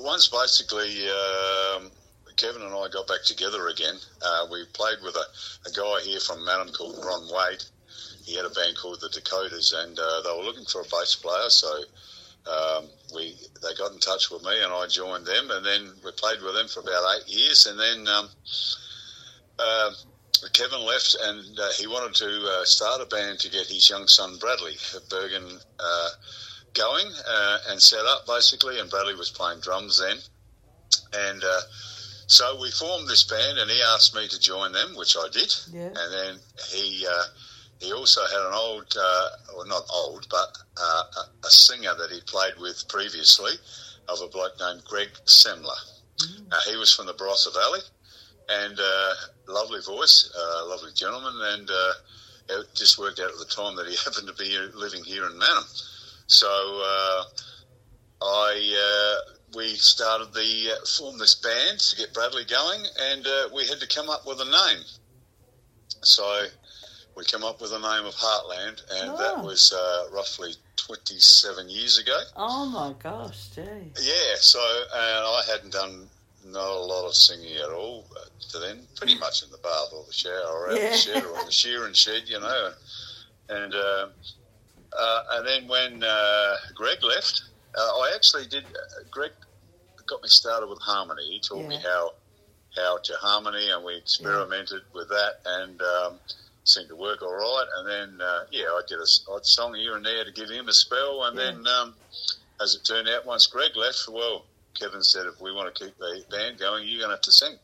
once 0.00 0.28
basically 0.28 1.08
um, 1.08 1.90
Kevin 2.36 2.62
and 2.62 2.72
I 2.72 2.88
got 2.88 3.06
back 3.06 3.22
together 3.24 3.68
again. 3.68 3.96
Uh, 4.24 4.46
we 4.50 4.64
played 4.72 4.98
with 5.02 5.16
a, 5.16 5.68
a 5.68 5.72
guy 5.72 6.04
here 6.04 6.20
from 6.20 6.38
Mannum 6.44 6.72
called 6.72 6.96
Ron 7.04 7.28
Wade. 7.32 7.62
He 8.28 8.36
had 8.36 8.44
a 8.44 8.50
band 8.50 8.76
called 8.76 9.00
the 9.00 9.08
Dakotas, 9.08 9.72
and 9.72 9.98
uh, 9.98 10.20
they 10.22 10.30
were 10.36 10.44
looking 10.44 10.66
for 10.66 10.82
a 10.82 10.84
bass 10.84 11.14
player. 11.14 11.48
So 11.48 11.72
um, 12.46 12.84
we 13.14 13.34
they 13.62 13.74
got 13.74 13.92
in 13.92 13.98
touch 13.98 14.30
with 14.30 14.44
me, 14.44 14.62
and 14.62 14.70
I 14.70 14.86
joined 14.86 15.24
them. 15.24 15.50
And 15.50 15.64
then 15.64 15.94
we 16.04 16.12
played 16.12 16.42
with 16.42 16.54
them 16.54 16.68
for 16.68 16.80
about 16.80 17.16
eight 17.16 17.28
years, 17.28 17.66
and 17.66 17.78
then. 17.78 18.06
Um, 18.06 18.28
uh, 19.58 19.90
Kevin 20.52 20.86
left 20.86 21.16
and 21.20 21.58
uh, 21.58 21.68
he 21.76 21.88
wanted 21.88 22.14
to 22.14 22.46
uh, 22.46 22.64
start 22.64 23.00
a 23.00 23.06
band 23.06 23.40
to 23.40 23.50
get 23.50 23.66
his 23.66 23.90
young 23.90 24.06
son 24.06 24.38
Bradley 24.38 24.76
Bergen 25.10 25.58
uh, 25.80 26.08
going 26.74 27.06
uh, 27.28 27.58
and 27.70 27.82
set 27.82 28.04
up 28.06 28.24
basically. 28.24 28.78
And 28.78 28.88
Bradley 28.88 29.16
was 29.16 29.30
playing 29.30 29.60
drums 29.60 29.98
then. 29.98 30.18
And 31.12 31.42
uh, 31.42 31.60
so 32.28 32.60
we 32.60 32.70
formed 32.70 33.08
this 33.08 33.24
band 33.24 33.58
and 33.58 33.70
he 33.70 33.82
asked 33.82 34.14
me 34.14 34.28
to 34.28 34.38
join 34.38 34.72
them, 34.72 34.94
which 34.94 35.16
I 35.16 35.28
did. 35.32 35.52
Yeah. 35.72 35.88
And 35.88 36.12
then 36.12 36.38
he 36.70 37.06
uh, 37.10 37.24
he 37.80 37.92
also 37.92 38.20
had 38.22 38.46
an 38.46 38.54
old, 38.54 38.92
uh, 38.98 39.28
well, 39.56 39.66
not 39.66 39.84
old, 39.92 40.26
but 40.30 40.56
uh, 40.80 41.02
a, 41.44 41.50
singer 41.50 41.94
that 41.98 42.10
he 42.10 42.20
played 42.26 42.54
with 42.60 42.88
previously 42.88 43.52
of 44.08 44.20
a 44.20 44.28
bloke 44.28 44.58
named 44.58 44.82
Greg 44.84 45.08
Semler. 45.26 45.78
Uh, 46.50 46.60
he 46.68 46.76
was 46.76 46.92
from 46.92 47.06
the 47.06 47.14
Barossa 47.14 47.52
Valley 47.54 47.80
and 48.48 48.78
uh, 48.80 49.12
lovely 49.46 49.80
voice, 49.80 50.32
uh, 50.36 50.66
lovely 50.66 50.90
gentleman, 50.94 51.34
and 51.54 51.70
uh, 51.70 51.92
it 52.50 52.66
just 52.74 52.98
worked 52.98 53.20
out 53.20 53.30
at 53.30 53.38
the 53.38 53.44
time 53.44 53.76
that 53.76 53.86
he 53.86 53.96
happened 54.04 54.26
to 54.26 54.34
be 54.34 54.58
living 54.74 55.04
here 55.04 55.26
in 55.26 55.38
Mannum. 55.38 55.64
So 56.26 56.46
uh, 56.48 57.24
I 58.22 59.20
uh, 59.24 59.32
we 59.56 59.74
started 59.76 60.32
the 60.34 60.72
uh, 60.72 60.84
formed 60.84 61.20
this 61.20 61.34
band 61.36 61.78
to 61.80 61.96
get 61.96 62.12
Bradley 62.12 62.44
going, 62.44 62.84
and 63.00 63.26
uh, 63.26 63.48
we 63.54 63.66
had 63.66 63.80
to 63.80 63.88
come 63.88 64.10
up 64.10 64.26
with 64.26 64.40
a 64.40 64.44
name. 64.44 64.84
So 66.02 66.46
we 67.18 67.24
come 67.24 67.42
up 67.42 67.60
with 67.60 67.70
the 67.72 67.78
name 67.80 68.06
of 68.06 68.14
Heartland, 68.14 68.80
and 68.92 69.18
that 69.18 69.34
Oh. 69.38 69.42
was 69.44 69.72
uh, 69.72 70.06
roughly 70.12 70.54
27 70.76 71.68
years 71.68 71.98
ago. 71.98 72.16
Oh 72.36 72.64
my 72.66 72.94
gosh, 73.02 73.48
gee. 73.56 73.62
Yeah, 74.00 74.36
so 74.38 74.60
and 74.94 75.26
I 75.26 75.42
hadn't 75.50 75.72
done 75.72 76.08
not 76.44 76.70
a 76.70 76.78
lot 76.80 77.06
of 77.08 77.14
singing 77.16 77.56
at 77.56 77.70
all 77.70 78.06
to 78.50 78.58
then, 78.60 78.86
pretty 78.96 79.16
much 79.24 79.42
in 79.42 79.50
the 79.50 79.58
bath 79.58 79.88
or 79.92 80.04
the 80.06 80.12
shower 80.12 80.46
or 80.46 80.70
out 80.70 80.76
Yeah. 80.80 80.90
the 80.90 80.96
shed 80.96 81.24
or 81.24 81.38
in 81.40 81.46
the 81.46 81.52
shearing 81.52 81.92
shed, 81.92 82.22
you 82.28 82.38
know. 82.38 82.72
And 83.48 83.74
uh, 83.74 84.08
uh, 84.96 85.22
and 85.32 85.46
then 85.46 85.66
when 85.68 86.04
uh, 86.04 86.54
Greg 86.74 87.02
left, 87.02 87.42
uh, 87.76 87.80
I 87.80 88.12
actually 88.14 88.46
did. 88.46 88.64
Uh, 88.64 89.02
Greg 89.10 89.32
got 90.06 90.22
me 90.22 90.28
started 90.28 90.68
with 90.68 90.78
harmony. 90.80 91.24
He 91.24 91.40
taught 91.40 91.66
me 91.66 91.78
how 91.82 92.12
how 92.76 92.98
to 92.98 93.14
harmony, 93.20 93.70
and 93.70 93.84
we 93.84 93.96
experimented 93.96 94.82
with 94.94 95.08
that, 95.08 95.40
and 95.44 95.82
um, 95.82 96.20
seemed 96.64 96.88
to 96.88 96.96
work 96.96 97.22
all 97.22 97.34
right. 97.34 97.66
And 97.78 97.88
then 97.88 98.26
uh, 98.26 98.44
yeah, 98.50 98.66
I 98.66 98.82
did 98.88 98.98
a 98.98 99.06
odd 99.30 99.44
song 99.46 99.74
here 99.74 99.96
and 99.96 100.04
there 100.04 100.24
to 100.24 100.32
give 100.32 100.50
him 100.50 100.68
a 100.68 100.72
spell, 100.72 101.24
and 101.24 101.36
Yeah. 101.38 101.44
then 101.52 101.66
um, 101.66 101.94
as 102.60 102.74
it 102.74 102.84
turned 102.86 103.08
out, 103.08 103.26
once 103.26 103.46
Greg 103.46 103.76
left, 103.76 104.08
well, 104.10 104.44
Kevin 104.78 105.02
said, 105.02 105.26
if 105.26 105.40
we 105.40 105.52
want 105.52 105.74
to 105.74 105.84
keep 105.84 105.96
the 105.98 106.22
band 106.30 106.58
going, 106.58 106.86
you're 106.86 106.98
going 106.98 107.10
to 107.10 107.16
have 107.16 107.20
to 107.22 107.32
sing. 107.32 107.56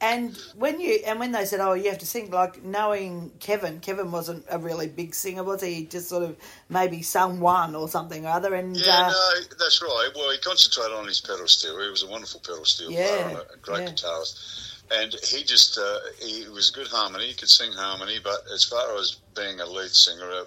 And 0.00 0.36
when 0.54 0.80
you 0.80 1.00
and 1.06 1.18
when 1.18 1.32
they 1.32 1.44
said, 1.44 1.58
"Oh, 1.58 1.72
you 1.72 1.90
have 1.90 1.98
to 1.98 2.06
sing," 2.06 2.30
like 2.30 2.62
knowing 2.62 3.32
Kevin, 3.40 3.80
Kevin 3.80 4.12
wasn't 4.12 4.44
a 4.48 4.56
really 4.56 4.86
big 4.86 5.12
singer, 5.12 5.42
was 5.42 5.60
he? 5.60 5.74
He 5.74 5.84
just 5.86 6.08
sort 6.08 6.22
of 6.22 6.36
maybe 6.68 7.02
sung 7.02 7.40
one 7.40 7.74
or 7.74 7.88
something 7.88 8.24
or 8.24 8.28
other. 8.28 8.54
And 8.54 8.76
Yeah, 8.76 9.06
uh, 9.06 9.10
no, 9.10 9.40
that's 9.58 9.82
right. 9.82 10.10
Well, 10.14 10.30
he 10.30 10.38
concentrated 10.38 10.92
on 10.92 11.08
his 11.08 11.20
pedal 11.20 11.48
steel. 11.48 11.82
He 11.82 11.90
was 11.90 12.04
a 12.04 12.06
wonderful 12.06 12.40
pedal 12.46 12.64
steel 12.64 12.92
Yeah, 12.92 13.08
player 13.08 13.26
and 13.26 13.36
a, 13.38 13.52
a 13.54 13.56
great 13.60 13.80
yeah. 13.88 13.90
guitarist. 13.90 14.77
And 14.90 15.14
he 15.24 15.44
just, 15.44 15.78
uh, 15.78 15.98
he 16.18 16.48
was 16.48 16.70
good 16.70 16.86
harmony. 16.88 17.26
He 17.26 17.34
could 17.34 17.48
sing 17.50 17.72
harmony, 17.72 18.18
but 18.22 18.40
as 18.54 18.64
far 18.64 18.96
as 18.96 19.18
being 19.36 19.60
a 19.60 19.66
lead 19.66 19.90
singer, 19.90 20.30
uh, 20.30 20.44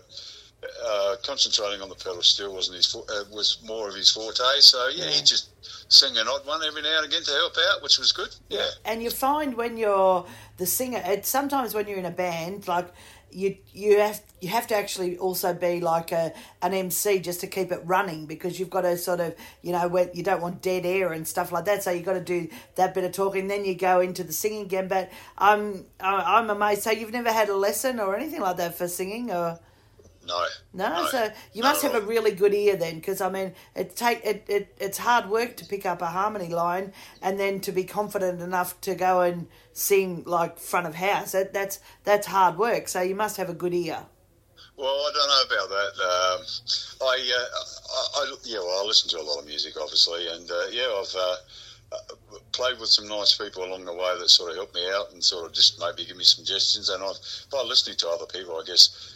uh, 0.86 1.16
concentrating 1.24 1.82
on 1.82 1.90
the 1.90 1.96
pedal 1.96 2.22
steel 2.22 2.54
wasn't 2.54 2.78
his, 2.78 2.86
fo- 2.92 3.06
uh, 3.10 3.24
was 3.32 3.58
more 3.66 3.88
of 3.90 3.96
his 3.96 4.10
forte. 4.12 4.44
So 4.60 4.88
yeah, 4.90 5.06
Yeah. 5.06 5.12
he'd 5.12 5.26
just 5.26 5.50
sing 5.92 6.18
an 6.18 6.28
odd 6.28 6.46
one 6.46 6.64
every 6.64 6.82
now 6.82 6.98
and 6.98 7.06
again 7.06 7.24
to 7.24 7.32
help 7.32 7.56
out, 7.72 7.82
which 7.84 7.98
was 8.00 8.12
good. 8.12 8.34
Yeah. 8.50 8.68
and 8.86 9.02
you 9.04 9.10
find 9.10 9.56
when 9.56 9.78
you're 9.78 10.26
the 10.58 10.66
singer, 10.66 11.04
sometimes 11.24 11.74
when 11.74 11.88
you're 11.88 11.98
in 12.00 12.06
a 12.06 12.12
band, 12.12 12.68
like 12.68 12.88
you 13.32 13.58
you 13.74 14.00
have 14.00 14.22
you 14.40 14.50
have 14.50 14.68
to 14.68 14.76
actually 14.76 15.18
also 15.18 15.54
be 15.54 15.80
like 15.80 16.12
a 16.12 16.34
an 16.62 16.74
MC 16.74 17.20
just 17.20 17.42
to 17.42 17.48
keep 17.48 17.72
it 17.72 17.82
running 17.86 18.26
because 18.26 18.60
you've 18.60 18.70
got 18.70 18.82
to 18.82 18.98
sort 18.98 19.20
of 19.20 19.36
you 19.62 19.72
know 19.72 19.88
where 19.88 20.10
you 20.14 20.24
don't 20.24 20.42
want 20.42 20.62
dead 20.62 20.86
air 20.86 21.14
and 21.14 21.28
stuff 21.28 21.52
like 21.52 21.66
that. 21.66 21.84
So 21.84 21.92
you've 21.92 22.06
got 22.06 22.14
to 22.14 22.22
do 22.22 22.50
that 22.76 22.94
bit 22.94 23.04
of 23.04 23.12
talking, 23.12 23.48
then 23.48 23.66
you 23.66 23.76
go 23.76 24.00
into 24.00 24.24
the 24.24 24.34
singing 24.34 24.64
again. 24.64 24.88
But 24.88 25.12
I'm 25.38 25.86
I'm 26.00 26.50
amazed. 26.50 26.84
So 26.84 26.92
you've 26.92 27.12
never 27.12 27.32
had 27.32 27.50
a 27.50 27.56
lesson 27.56 28.00
or 28.00 28.16
anything 28.16 28.42
like 28.42 28.58
that 28.58 28.76
for 28.76 28.88
singing 28.88 29.32
or. 29.32 29.60
No. 30.28 30.46
No, 30.74 31.08
so 31.08 31.32
you 31.54 31.64
must 31.64 31.82
have 31.82 31.96
a 31.96 32.02
really 32.02 32.32
good 32.32 32.54
ear 32.54 32.76
then, 32.76 32.96
because 32.96 33.22
I 33.22 33.30
mean, 33.30 33.54
it 33.76 33.96
take 33.96 34.24
it, 34.24 34.46
it 34.48 34.76
it's 34.80 35.00
hard 35.00 35.30
work 35.30 35.58
to 35.58 35.66
pick 35.66 35.86
up 35.86 36.02
a 36.02 36.08
harmony 36.08 36.50
line 36.50 36.94
and 37.22 37.40
then 37.40 37.60
to 37.62 37.72
be 37.72 37.84
confident 37.84 38.42
enough 38.42 38.80
to 38.82 38.96
go 38.96 39.22
and 39.22 39.48
sing 39.74 40.24
like 40.26 40.60
front 40.60 40.88
of 40.88 40.96
house. 40.96 41.32
That 41.32 41.54
that's 41.54 41.80
that's 42.04 42.28
hard 42.28 42.58
work. 42.58 42.88
So 42.88 43.02
you 43.02 43.16
must 43.16 43.38
have 43.38 43.50
a 43.50 43.54
good 43.54 43.74
ear. 43.74 44.06
Well, 44.78 44.88
I 44.88 45.12
don't 45.14 45.28
know 45.28 45.56
about 45.56 45.70
that. 45.70 45.94
Um, 46.02 46.46
I, 47.02 47.32
uh, 47.36 47.46
I, 47.94 48.24
I, 48.24 48.36
yeah, 48.46 48.60
well, 48.60 48.84
I 48.84 48.88
listen 48.88 49.10
to 49.10 49.20
a 49.20 49.22
lot 49.22 49.40
of 49.40 49.46
music, 49.46 49.76
obviously, 49.80 50.28
and 50.28 50.50
uh, 50.50 50.68
yeah, 50.72 50.88
I've 50.88 51.16
uh, 51.16 51.36
uh, 51.92 52.38
played 52.52 52.80
with 52.80 52.90
some 52.90 53.08
nice 53.08 53.38
people 53.38 53.64
along 53.64 53.86
the 53.86 53.94
way 53.94 54.18
that 54.18 54.30
sort 54.30 54.50
of 54.52 54.56
helped 54.56 54.74
me 54.74 54.90
out 54.92 55.12
and 55.12 55.24
sort 55.24 55.46
of 55.46 55.52
just 55.52 55.80
maybe 55.80 56.06
give 56.08 56.18
me 56.18 56.24
suggestions. 56.24 56.90
And 56.90 57.04
I've, 57.04 57.18
by 57.52 57.62
listening 57.62 57.98
to 57.98 58.10
other 58.10 58.26
people, 58.26 58.56
I 58.56 58.64
guess 58.66 59.11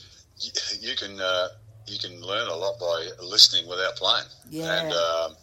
you 0.80 0.96
can 0.96 1.20
uh, 1.20 1.48
you 1.88 2.00
can 2.00 2.22
learn 2.22 2.48
a 2.48 2.56
lot 2.56 2.80
by 2.80 3.10
listening 3.24 3.68
without 3.70 3.96
playing. 3.96 4.26
Yeah. 4.50 4.82
And 4.82 4.94
um, 4.94 5.36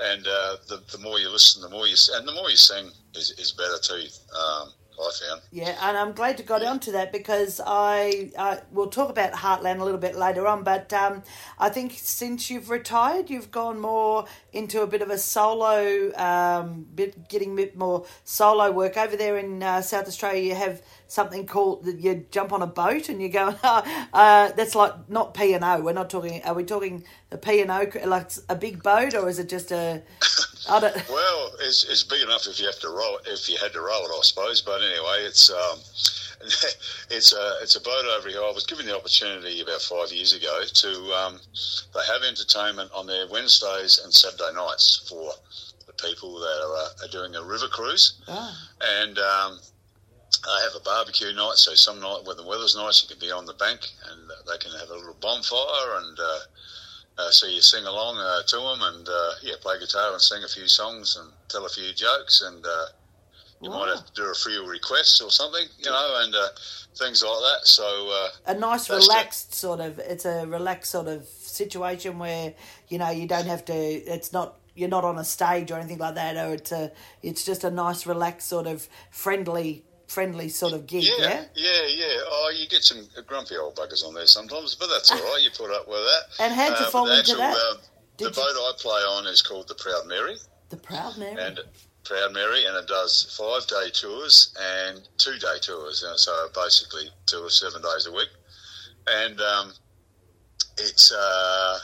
and 0.00 0.26
uh, 0.26 0.56
the 0.68 0.82
the 0.92 0.98
more 0.98 1.18
you 1.18 1.30
listen, 1.30 1.62
the 1.62 1.70
more 1.70 1.86
you 1.86 1.96
and 2.14 2.26
the 2.26 2.32
more 2.32 2.50
you 2.50 2.56
sing 2.56 2.90
is, 3.14 3.32
is 3.32 3.52
better 3.52 3.78
too. 3.82 4.06
Um, 4.36 4.72
I 5.00 5.10
found. 5.28 5.42
Yeah, 5.52 5.76
and 5.80 5.96
I'm 5.96 6.12
glad 6.12 6.38
you 6.38 6.44
got 6.44 6.64
onto 6.64 6.92
that 6.92 7.12
because 7.12 7.60
I 7.64 8.30
uh, 8.36 8.56
we'll 8.72 8.88
talk 8.88 9.10
about 9.10 9.32
Heartland 9.32 9.80
a 9.80 9.84
little 9.84 10.00
bit 10.00 10.16
later 10.16 10.46
on. 10.46 10.64
But 10.64 10.92
um, 10.92 11.22
I 11.58 11.68
think 11.68 11.92
since 11.94 12.50
you've 12.50 12.70
retired, 12.70 13.30
you've 13.30 13.50
gone 13.50 13.80
more 13.80 14.26
into 14.52 14.82
a 14.82 14.86
bit 14.86 15.02
of 15.02 15.10
a 15.10 15.18
solo, 15.18 16.12
um, 16.16 16.86
bit 16.94 17.28
getting 17.28 17.52
a 17.52 17.56
bit 17.56 17.76
more 17.76 18.06
solo 18.24 18.70
work 18.72 18.96
over 18.96 19.16
there 19.16 19.38
in 19.38 19.62
uh, 19.62 19.82
South 19.82 20.08
Australia. 20.08 20.42
You 20.42 20.54
have 20.56 20.82
something 21.08 21.46
called 21.46 21.84
that 21.84 21.98
you 21.98 22.24
jump 22.30 22.52
on 22.52 22.62
a 22.62 22.66
boat 22.66 23.08
and 23.08 23.20
you 23.20 23.28
go. 23.28 23.54
Uh, 24.12 24.50
that's 24.52 24.74
like 24.74 24.92
not 25.08 25.34
P 25.34 25.52
and 25.54 25.64
O. 25.64 25.80
We're 25.80 25.92
not 25.92 26.08
talking. 26.10 26.42
Are 26.44 26.54
we 26.54 26.64
talking 26.64 27.04
the 27.30 27.38
P 27.38 27.60
and 27.60 27.70
O 27.70 27.86
like 28.06 28.30
a 28.48 28.54
big 28.54 28.82
boat 28.82 29.14
or 29.14 29.28
is 29.28 29.38
it 29.38 29.48
just 29.48 29.70
a? 29.72 30.02
I 30.68 30.80
don't. 30.80 30.94
Well, 31.08 31.52
it's, 31.60 31.84
it's 31.84 32.02
big 32.04 32.22
enough 32.22 32.46
if 32.46 32.58
you 32.60 32.66
have 32.66 32.78
to 32.80 32.88
row 32.88 33.16
it, 33.16 33.28
if 33.28 33.48
you 33.48 33.56
had 33.60 33.72
to 33.74 33.80
row 33.80 34.02
it, 34.04 34.10
I 34.10 34.20
suppose. 34.22 34.60
But 34.62 34.80
anyway, 34.82 35.24
it's 35.26 35.50
um, 35.50 35.78
it's 37.10 37.32
a 37.32 37.56
it's 37.62 37.76
a 37.76 37.80
boat 37.80 38.04
over 38.18 38.28
here. 38.28 38.40
I 38.42 38.50
was 38.52 38.66
given 38.66 38.86
the 38.86 38.96
opportunity 38.96 39.60
about 39.60 39.82
five 39.82 40.10
years 40.12 40.32
ago 40.34 40.62
to 40.64 40.88
um, 41.12 41.40
they 41.94 42.00
have 42.12 42.22
entertainment 42.26 42.90
on 42.94 43.06
their 43.06 43.26
Wednesdays 43.28 44.00
and 44.02 44.12
Saturday 44.12 44.52
nights 44.54 45.06
for 45.08 45.32
the 45.86 45.92
people 45.94 46.38
that 46.38 46.60
are, 46.64 46.76
uh, 46.76 47.04
are 47.04 47.08
doing 47.10 47.34
a 47.36 47.42
river 47.42 47.68
cruise, 47.68 48.20
Ah. 48.28 48.56
and 48.80 49.18
um, 49.18 49.58
they 50.44 50.62
have 50.64 50.74
a 50.76 50.84
barbecue 50.84 51.32
night. 51.32 51.56
So 51.56 51.74
some 51.74 52.00
night 52.00 52.22
when 52.24 52.36
the 52.36 52.46
weather's 52.46 52.76
nice, 52.76 53.02
you 53.02 53.08
can 53.08 53.18
be 53.18 53.32
on 53.32 53.46
the 53.46 53.54
bank 53.54 53.80
and 54.10 54.30
they 54.46 54.58
can 54.58 54.72
have 54.78 54.90
a 54.90 54.94
little 54.94 55.16
bonfire 55.20 55.98
and. 55.98 56.18
Uh, 56.18 56.38
uh, 57.18 57.30
so 57.30 57.48
you 57.48 57.60
sing 57.60 57.84
along 57.84 58.16
uh, 58.16 58.42
to 58.46 58.56
them 58.56 58.78
and 58.80 59.08
uh, 59.08 59.32
yeah, 59.42 59.54
play 59.60 59.76
guitar 59.80 60.12
and 60.12 60.22
sing 60.22 60.44
a 60.44 60.48
few 60.48 60.68
songs 60.68 61.16
and 61.20 61.28
tell 61.48 61.66
a 61.66 61.68
few 61.68 61.92
jokes 61.92 62.42
and 62.42 62.64
uh, 62.64 62.86
you 63.60 63.70
might 63.70 63.88
have 63.88 64.06
to 64.06 64.12
do 64.14 64.24
a 64.30 64.34
few 64.34 64.68
requests 64.68 65.20
or 65.20 65.30
something, 65.30 65.66
you 65.78 65.90
know, 65.90 66.20
and 66.22 66.34
uh, 66.34 66.48
things 66.96 67.24
like 67.24 67.40
that. 67.40 67.66
So 67.66 67.84
uh, 67.84 68.52
a 68.52 68.54
nice 68.54 68.86
That's 68.86 69.04
it. 69.04 69.08
relaxed 69.08 69.54
sort 69.54 69.80
of 69.80 69.98
it's 69.98 70.24
a 70.24 70.46
relaxed 70.46 70.92
sort 70.92 71.08
of 71.08 71.24
situation 71.26 72.18
where 72.18 72.54
you 72.88 72.98
know 72.98 73.10
you 73.10 73.26
don't 73.26 73.46
have 73.46 73.64
to 73.64 73.74
it's 73.74 74.32
not 74.32 74.58
you're 74.74 74.88
not 74.88 75.04
on 75.04 75.18
a 75.18 75.24
stage 75.24 75.72
or 75.72 75.78
anything 75.78 75.98
like 75.98 76.14
that 76.14 76.36
or 76.36 76.54
it's 76.54 76.70
a 76.70 76.92
it's 77.22 77.44
just 77.44 77.64
a 77.64 77.70
nice 77.70 78.06
relaxed 78.06 78.48
sort 78.48 78.68
of 78.68 78.88
friendly 79.10 79.82
friendly 80.08 80.48
sort 80.48 80.72
of 80.72 80.86
gig 80.86 81.04
yeah, 81.04 81.14
yeah, 81.18 81.44
yeah, 81.54 81.86
yeah, 81.86 82.16
Oh, 82.26 82.52
you 82.56 82.66
get 82.66 82.82
some 82.82 83.06
grumpy 83.26 83.56
old 83.56 83.76
buggers 83.76 84.04
on 84.04 84.14
there 84.14 84.26
sometimes, 84.26 84.74
but 84.74 84.88
that's 84.88 85.10
all 85.12 85.18
right. 85.18 85.40
You 85.42 85.50
put 85.56 85.70
up 85.70 85.86
with 85.86 85.98
that. 86.00 86.22
And 86.44 86.52
how'd 86.54 86.78
you 86.80 86.86
Uh, 86.86 86.90
fall 86.90 87.10
into 87.10 87.36
that? 87.36 87.54
uh, 87.56 87.74
the 88.16 88.24
you- 88.24 88.30
boat 88.30 88.56
I 88.56 88.72
play 88.78 89.00
on 89.02 89.26
is 89.26 89.42
called 89.42 89.68
the 89.68 89.74
Proud 89.74 90.06
Mary. 90.06 90.36
the 90.70 90.76
proud 90.76 91.16
Mary 91.16 91.34
and 91.40 91.60
Proud 92.04 92.32
Mary, 92.32 92.64
and 92.66 92.76
it 92.76 92.86
does 92.86 93.34
five 93.38 93.66
day 93.68 93.90
tours 93.90 94.52
and 94.58 95.06
two 95.18 95.38
day 95.38 95.58
tours. 95.62 96.02
And 96.02 96.18
so 96.18 96.48
basically 96.54 97.10
two 97.26 97.38
or 97.44 97.50
seven 97.50 97.80
days 97.82 98.06
a 98.06 98.12
week, 98.12 98.28
and 99.06 99.40
um, 99.40 99.72
it's 100.78 101.10
uh, 101.12 101.78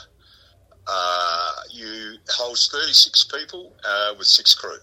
uh, 0.86 1.52
you 1.70 2.16
holds 2.28 2.68
thirty 2.68 2.92
six 2.92 3.24
people 3.24 3.72
uh, 3.84 4.14
with 4.18 4.26
six 4.26 4.54
crew. 4.54 4.78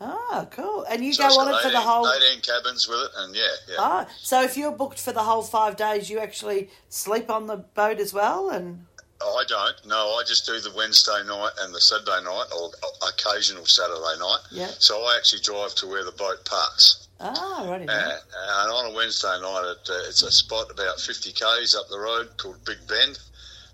Oh 0.00 0.48
cool 0.50 0.84
and 0.90 1.04
you 1.04 1.12
So 1.12 1.28
go 1.28 1.40
on 1.40 1.48
it 1.48 1.60
for 1.60 1.68
18, 1.68 1.72
the 1.72 1.80
whole 1.80 2.10
eighteen 2.12 2.40
cabins 2.40 2.88
with 2.88 3.00
it, 3.00 3.10
and 3.18 3.34
yeah, 3.34 3.42
yeah. 3.68 3.76
ah 3.78 4.08
so 4.18 4.42
if 4.42 4.56
you're 4.56 4.72
booked 4.72 5.00
for 5.00 5.12
the 5.12 5.22
whole 5.22 5.42
five 5.42 5.76
days 5.76 6.08
you 6.08 6.18
actually 6.18 6.70
sleep 6.88 7.30
on 7.30 7.46
the 7.46 7.56
boat 7.56 7.98
as 8.00 8.12
well 8.14 8.50
and 8.50 8.86
I 9.22 9.44
don't. 9.46 9.76
No, 9.86 10.16
I 10.18 10.22
just 10.26 10.46
do 10.46 10.58
the 10.60 10.72
Wednesday 10.74 11.22
night 11.26 11.50
and 11.60 11.74
the 11.74 11.80
Saturday 11.80 12.24
night, 12.24 12.46
or 12.56 12.70
occasional 13.06 13.66
Saturday 13.66 14.18
night. 14.18 14.40
Yeah. 14.50 14.70
So 14.78 14.96
I 14.96 15.16
actually 15.18 15.42
drive 15.42 15.74
to 15.74 15.86
where 15.86 16.04
the 16.04 16.12
boat 16.12 16.42
parks. 16.46 17.06
ah 17.20 17.66
right 17.68 17.86
Uh, 17.86 18.16
and 18.62 18.72
on 18.72 18.90
a 18.92 18.94
Wednesday 18.94 19.36
night, 19.42 19.76
it, 19.76 19.90
uh, 19.90 20.08
it's 20.08 20.22
a 20.22 20.30
spot 20.30 20.70
about 20.70 20.98
50 21.00 21.32
k's 21.32 21.74
up 21.74 21.86
the 21.90 21.98
road 21.98 22.30
called 22.38 22.64
Big 22.64 22.78
Bend. 22.88 23.18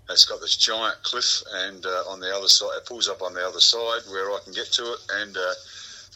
It's 0.09 0.25
got 0.25 0.41
this 0.41 0.57
giant 0.57 1.01
cliff, 1.03 1.41
and 1.63 1.85
uh, 1.85 2.11
on 2.11 2.19
the 2.19 2.35
other 2.35 2.49
side, 2.49 2.75
it 2.75 2.85
pulls 2.85 3.07
up 3.07 3.21
on 3.21 3.33
the 3.33 3.47
other 3.47 3.61
side 3.61 4.01
where 4.09 4.29
I 4.31 4.39
can 4.43 4.51
get 4.51 4.67
to 4.73 4.83
it. 4.83 4.99
And 5.13 5.37
uh, 5.37 5.53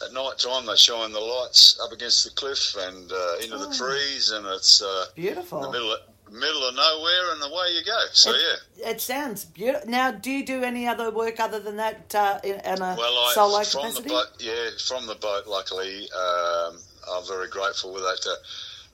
at 0.04 0.12
night 0.12 0.38
time, 0.38 0.66
they 0.66 0.76
shine 0.76 1.12
the 1.12 1.20
lights 1.20 1.78
up 1.82 1.92
against 1.92 2.24
the 2.24 2.30
cliff 2.30 2.76
and 2.78 3.10
uh, 3.10 3.36
into 3.42 3.58
the 3.58 3.74
trees, 3.74 4.30
and 4.30 4.46
it's 4.46 4.82
uh, 4.82 5.06
beautiful 5.14 5.58
in 5.58 5.64
the 5.64 5.72
middle 5.72 5.92
of, 5.92 6.00
middle 6.32 6.68
of 6.68 6.74
nowhere, 6.74 7.32
and 7.34 7.42
away 7.42 7.68
you 7.76 7.84
go. 7.84 8.00
So 8.12 8.32
yeah. 8.32 8.90
It 8.90 9.00
sounds 9.00 9.44
beautiful. 9.44 9.88
Now, 9.90 10.10
do 10.10 10.30
you 10.30 10.44
do 10.44 10.62
any 10.62 10.86
other 10.86 11.10
work 11.10 11.40
other 11.40 11.60
than 11.60 11.76
that 11.76 12.14
uh, 12.14 12.40
in, 12.42 12.54
in 12.60 12.82
a 12.82 12.96
Well, 12.98 13.18
I, 13.28 13.32
solo 13.34 13.62
from 13.64 13.80
capacity? 13.82 14.02
the 14.02 14.08
boat, 14.08 14.26
yeah, 14.40 14.70
from 14.86 15.06
the 15.06 15.14
boat. 15.16 15.46
Luckily, 15.46 16.08
um, 16.12 16.78
I'm 17.12 17.26
very 17.26 17.48
grateful 17.48 17.92
with 17.92 18.02
that. 18.02 18.26
Uh, 18.26 18.36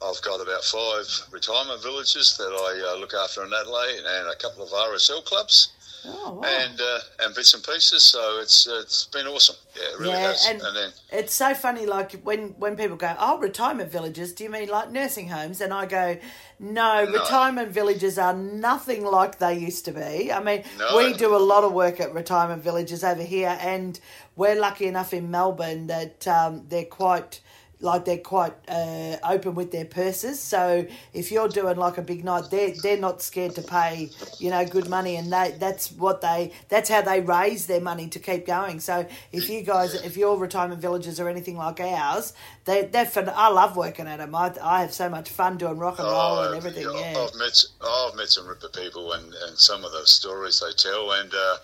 I've 0.01 0.23
got 0.23 0.41
about 0.41 0.63
five 0.63 1.07
retirement 1.33 1.83
villages 1.83 2.37
that 2.39 2.45
I 2.53 2.95
uh, 2.95 3.01
look 3.01 3.15
after 3.15 3.45
in 3.45 3.53
Adelaide, 3.53 4.05
and 4.07 4.29
a 4.29 4.37
couple 4.37 4.63
of 4.63 4.71
RSL 4.71 5.25
clubs, 5.25 5.71
oh, 6.07 6.35
wow. 6.35 6.43
and 6.45 6.81
uh, 6.81 6.99
and 7.21 7.35
bits 7.35 7.55
and 7.55 7.63
pieces. 7.65 8.03
So 8.03 8.39
it's 8.41 8.67
it's 8.67 9.07
been 9.07 9.27
awesome. 9.27 9.57
Yeah, 9.77 9.83
it 9.95 9.99
really 9.99 10.13
Yeah, 10.13 10.29
has. 10.29 10.47
and- 10.49 10.61
then 10.61 10.93
It's 11.13 11.35
so 11.35 11.55
funny, 11.55 11.87
like 11.87 12.13
when 12.23 12.51
when 12.59 12.77
people 12.77 12.97
go, 12.97 13.15
"Oh, 13.19 13.39
retirement 13.39 13.91
villages," 13.91 14.33
do 14.33 14.45
you 14.45 14.51
mean 14.51 14.69
like 14.69 14.91
nursing 14.91 15.29
homes? 15.29 15.61
And 15.61 15.73
I 15.73 15.87
go, 15.87 16.19
"No, 16.59 17.05
retirement 17.05 17.71
villages 17.71 18.19
are 18.19 18.35
nothing 18.35 19.05
like 19.05 19.39
they 19.39 19.55
used 19.55 19.85
to 19.87 19.93
be." 19.93 20.33
I 20.33 20.41
mean, 20.43 20.65
No. 20.79 20.97
we 20.97 21.13
do 21.15 21.35
a 21.35 21.39
lot 21.39 21.65
of 21.65 21.73
work 21.73 22.01
at 22.01 22.13
retirement 22.15 22.63
villages 22.63 23.03
over 23.05 23.23
here, 23.23 23.57
and 23.61 23.99
we're 24.37 24.55
lucky 24.61 24.87
enough 24.87 25.13
in 25.13 25.31
Melbourne 25.31 25.87
that 25.89 26.27
um, 26.29 26.67
they're 26.69 26.85
quite 26.85 27.41
like 27.81 28.05
they're 28.05 28.19
quite 28.19 28.55
uh, 28.69 29.17
open 29.25 29.55
with 29.55 29.71
their 29.71 29.85
purses. 29.85 30.41
So 30.41 30.87
if 31.13 31.31
you're 31.31 31.49
doing 31.49 31.77
like 31.77 31.97
a 31.99 32.03
big 32.03 32.25
night, 32.25 32.51
they're 32.51 32.75
they're 32.83 32.97
not 32.99 33.23
scared 33.23 33.55
to 33.55 33.63
pay 33.63 34.11
you 34.39 34.51
know 34.51 34.65
good 34.67 34.89
money, 34.89 35.17
and 35.17 35.33
they 35.33 35.57
that's 35.59 35.93
what 35.93 36.21
they 36.21 36.53
that's 36.69 36.89
how 36.89 37.03
they 37.03 37.21
raise 37.21 37.67
their 37.67 37.81
money 37.81 38.09
to 38.09 38.19
keep 38.19 38.47
going. 38.47 38.81
So 38.81 39.07
if 39.33 39.49
you 39.49 39.63
guys 39.63 39.95
if 39.95 40.17
your 40.17 40.39
retirement 40.39 40.81
villages 40.81 41.21
are 41.21 41.29
anything 41.29 41.57
like 41.57 41.81
ours, 41.81 42.33
they 42.65 42.85
they're. 42.87 43.11
I 43.35 43.49
love 43.49 43.77
working 43.77 44.07
at 44.09 44.19
them. 44.19 44.35
I 44.35 44.53
I 44.63 44.81
have 44.81 44.93
so 44.93 45.09
much 45.09 45.29
fun 45.31 45.57
doing 45.57 45.79
rock 45.79 45.99
and 45.99 46.09
roll 46.09 46.41
and 46.41 46.57
everything. 46.57 46.87
Oh, 46.87 46.99
yeah, 46.99 47.13
Yeah. 47.13 47.27
I've 47.27 47.35
met 47.37 47.65
I've 47.81 48.15
met 48.17 48.29
some 48.29 48.47
ripper 48.47 48.69
people, 48.69 49.13
and, 49.13 49.33
and 49.35 49.57
some 49.59 49.85
of 49.85 49.93
the 49.93 50.05
stories 50.07 50.61
they 50.61 50.73
tell, 50.73 51.13
and 51.13 51.33
uh, 51.33 51.57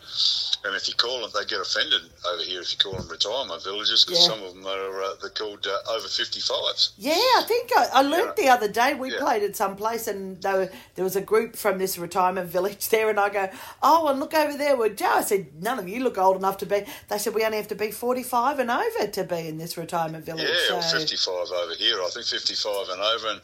and 0.64 0.74
if 0.76 0.88
you 0.88 0.94
call 0.94 1.20
them, 1.20 1.30
they 1.34 1.44
get 1.46 1.60
offended 1.60 2.02
over 2.32 2.42
here 2.42 2.60
if 2.60 2.72
you 2.72 2.78
call 2.78 2.98
them 2.98 3.08
retirement 3.08 3.62
villages 3.64 4.04
because 4.04 4.20
Yeah. 4.20 4.34
some 4.34 4.42
of 4.42 4.54
them 4.54 4.66
are 4.66 5.02
uh, 5.02 5.14
they're 5.20 5.30
called 5.30 5.66
uh, 5.66 5.78
over 6.04 6.12
fifty 6.12 6.40
fives. 6.40 6.92
Yeah, 6.98 7.12
I 7.14 7.44
think 7.46 7.70
I, 7.76 7.88
I 7.94 8.02
learned 8.02 8.32
Yeah. 8.36 8.44
the 8.44 8.48
other 8.50 8.68
day. 8.68 8.94
We 8.94 9.12
Yeah. 9.12 9.18
played 9.20 9.42
at 9.42 9.56
some 9.56 9.76
place, 9.76 10.06
and 10.06 10.40
there, 10.42 10.56
were, 10.56 10.70
there 10.94 11.04
was 11.04 11.16
a 11.16 11.20
group 11.20 11.56
from 11.56 11.78
this 11.78 11.96
retirement 11.98 12.48
village 12.50 12.88
there, 12.90 13.08
and 13.10 13.18
I 13.18 13.28
go, 13.30 13.48
"Oh, 13.82 14.08
and 14.08 14.20
look 14.20 14.34
over 14.34 14.56
there 14.56 14.76
with 14.76 14.96
Joe." 14.96 15.06
I 15.06 15.22
said, 15.22 15.62
"None 15.62 15.78
of 15.78 15.88
you 15.88 16.02
look 16.02 16.18
old 16.18 16.36
enough 16.36 16.58
to 16.58 16.66
be." 16.66 16.84
They 17.08 17.18
said, 17.18 17.34
"We 17.34 17.44
only 17.44 17.56
have 17.56 17.68
to 17.68 17.74
be 17.74 17.90
forty-five 17.90 18.58
and 18.58 18.70
over 18.70 19.06
to 19.06 19.24
be 19.24 19.48
in 19.48 19.58
this 19.58 19.76
retirement 19.76 20.24
village." 20.26 20.48
Yeah, 20.68 20.80
so, 20.80 20.98
55 20.98 21.32
over 21.50 21.74
here. 21.74 22.02
I 22.02 22.10
think 22.12 22.26
55 22.26 22.88
and 22.90 23.00
over. 23.00 23.28
And, 23.28 23.40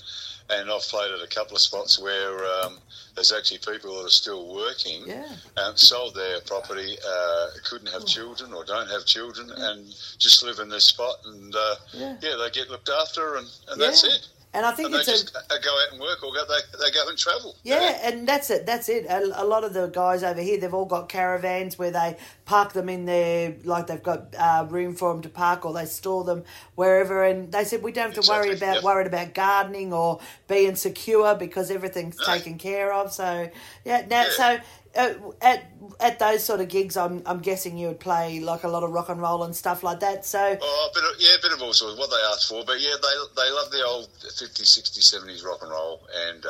and 0.50 0.68
I've 0.70 0.82
played 0.82 1.12
at 1.12 1.22
a 1.22 1.28
couple 1.28 1.54
of 1.54 1.62
spots 1.62 1.96
where 2.00 2.44
um, 2.44 2.78
there's 3.14 3.30
actually 3.32 3.58
people 3.58 3.94
that 3.98 4.06
are 4.06 4.10
still 4.10 4.52
working 4.52 5.04
Yeah. 5.06 5.24
and 5.58 5.78
sold 5.78 6.16
their 6.16 6.40
property, 6.40 6.96
uh, 7.06 7.46
couldn't 7.64 7.86
have 7.92 8.04
children 8.04 8.52
or 8.52 8.64
don't 8.64 8.88
have 8.90 9.06
children, 9.06 9.48
and 9.54 9.86
just 10.18 10.42
live 10.42 10.58
in 10.58 10.68
this 10.68 10.86
spot. 10.86 11.18
And 11.24 11.54
uh, 11.54 11.74
Yeah. 11.92 12.16
yeah. 12.20 12.34
they 12.36 12.49
get 12.52 12.70
looked 12.70 12.88
after, 12.90 13.36
and, 13.36 13.46
and 13.68 13.80
that's 13.80 14.04
it. 14.04 14.28
And 14.52 14.66
I 14.66 14.72
think 14.72 14.86
And 14.86 14.94
they 14.96 14.98
it's 14.98 15.08
a 15.08 15.12
just 15.12 15.36
uh, 15.36 15.40
go 15.62 15.70
out 15.70 15.92
and 15.92 16.00
work 16.00 16.24
or 16.24 16.32
go, 16.32 16.44
they, 16.44 16.78
they 16.84 16.90
go 16.90 17.08
and 17.08 17.16
travel. 17.16 17.54
Yeah, 17.62 18.00
and 18.02 18.26
that's 18.26 18.50
it. 18.50 18.66
That's 18.66 18.88
it. 18.88 19.06
A, 19.06 19.44
a 19.44 19.44
lot 19.44 19.62
of 19.62 19.74
the 19.74 19.86
guys 19.86 20.24
over 20.24 20.40
here, 20.40 20.58
they've 20.58 20.74
all 20.74 20.86
got 20.86 21.08
caravans 21.08 21.78
where 21.78 21.92
they 21.92 22.16
park 22.46 22.72
them 22.72 22.88
in 22.88 23.04
their, 23.04 23.54
like 23.62 23.86
they've 23.86 24.02
got 24.02 24.34
uh, 24.36 24.66
room 24.68 24.96
for 24.96 25.12
them 25.12 25.22
to 25.22 25.28
park, 25.28 25.64
or 25.64 25.72
they 25.72 25.84
store 25.84 26.24
them 26.24 26.42
wherever. 26.74 27.24
And 27.24 27.52
they 27.52 27.62
said 27.62 27.84
we 27.84 27.92
don't 27.92 28.12
have 28.12 28.24
to 28.24 28.28
worry 28.28 28.52
about 28.52 28.82
worried 28.82 29.06
about 29.06 29.34
gardening 29.34 29.92
or 29.92 30.18
being 30.48 30.74
secure 30.74 31.36
because 31.36 31.70
everything's 31.70 32.18
No. 32.18 32.24
taken 32.24 32.58
care 32.58 32.92
of. 32.92 33.12
So 33.12 33.48
yeah, 33.84 34.04
now 34.10 34.22
Yeah. 34.22 34.30
so. 34.30 34.58
Uh, 34.96 35.14
at 35.40 35.64
at 36.00 36.18
those 36.18 36.42
sort 36.44 36.61
of 36.61 36.68
gigs, 36.68 36.96
I'm 36.96 37.22
I'm 37.24 37.38
guessing 37.40 37.79
you 37.79 37.88
would 37.88 38.00
play 38.00 38.40
like 38.40 38.64
a 38.64 38.68
lot 38.68 38.83
of 38.83 38.90
rock 38.90 39.09
and 39.09 39.20
roll 39.20 39.44
and 39.44 39.55
stuff 39.55 39.83
like 39.85 40.00
that. 40.00 40.24
So 40.26 40.59
Oh, 40.61 40.88
a 40.90 40.94
bit 40.94 41.05
of, 41.05 41.11
yeah, 41.20 41.37
a 41.38 41.42
bit 41.42 41.53
of 41.53 41.62
all 41.62 41.72
sorts, 41.72 41.96
what 41.98 42.11
they 42.11 42.16
asked 42.33 42.48
for. 42.48 42.64
But 42.64 42.81
yeah, 42.81 42.94
they 43.00 43.42
they 43.42 43.50
love 43.53 43.70
the 43.70 43.85
old 43.85 44.09
50s, 44.20 44.61
60s, 44.61 45.14
70s 45.14 45.44
rock 45.44 45.59
and 45.62 45.70
roll, 45.70 46.00
and 46.26 46.44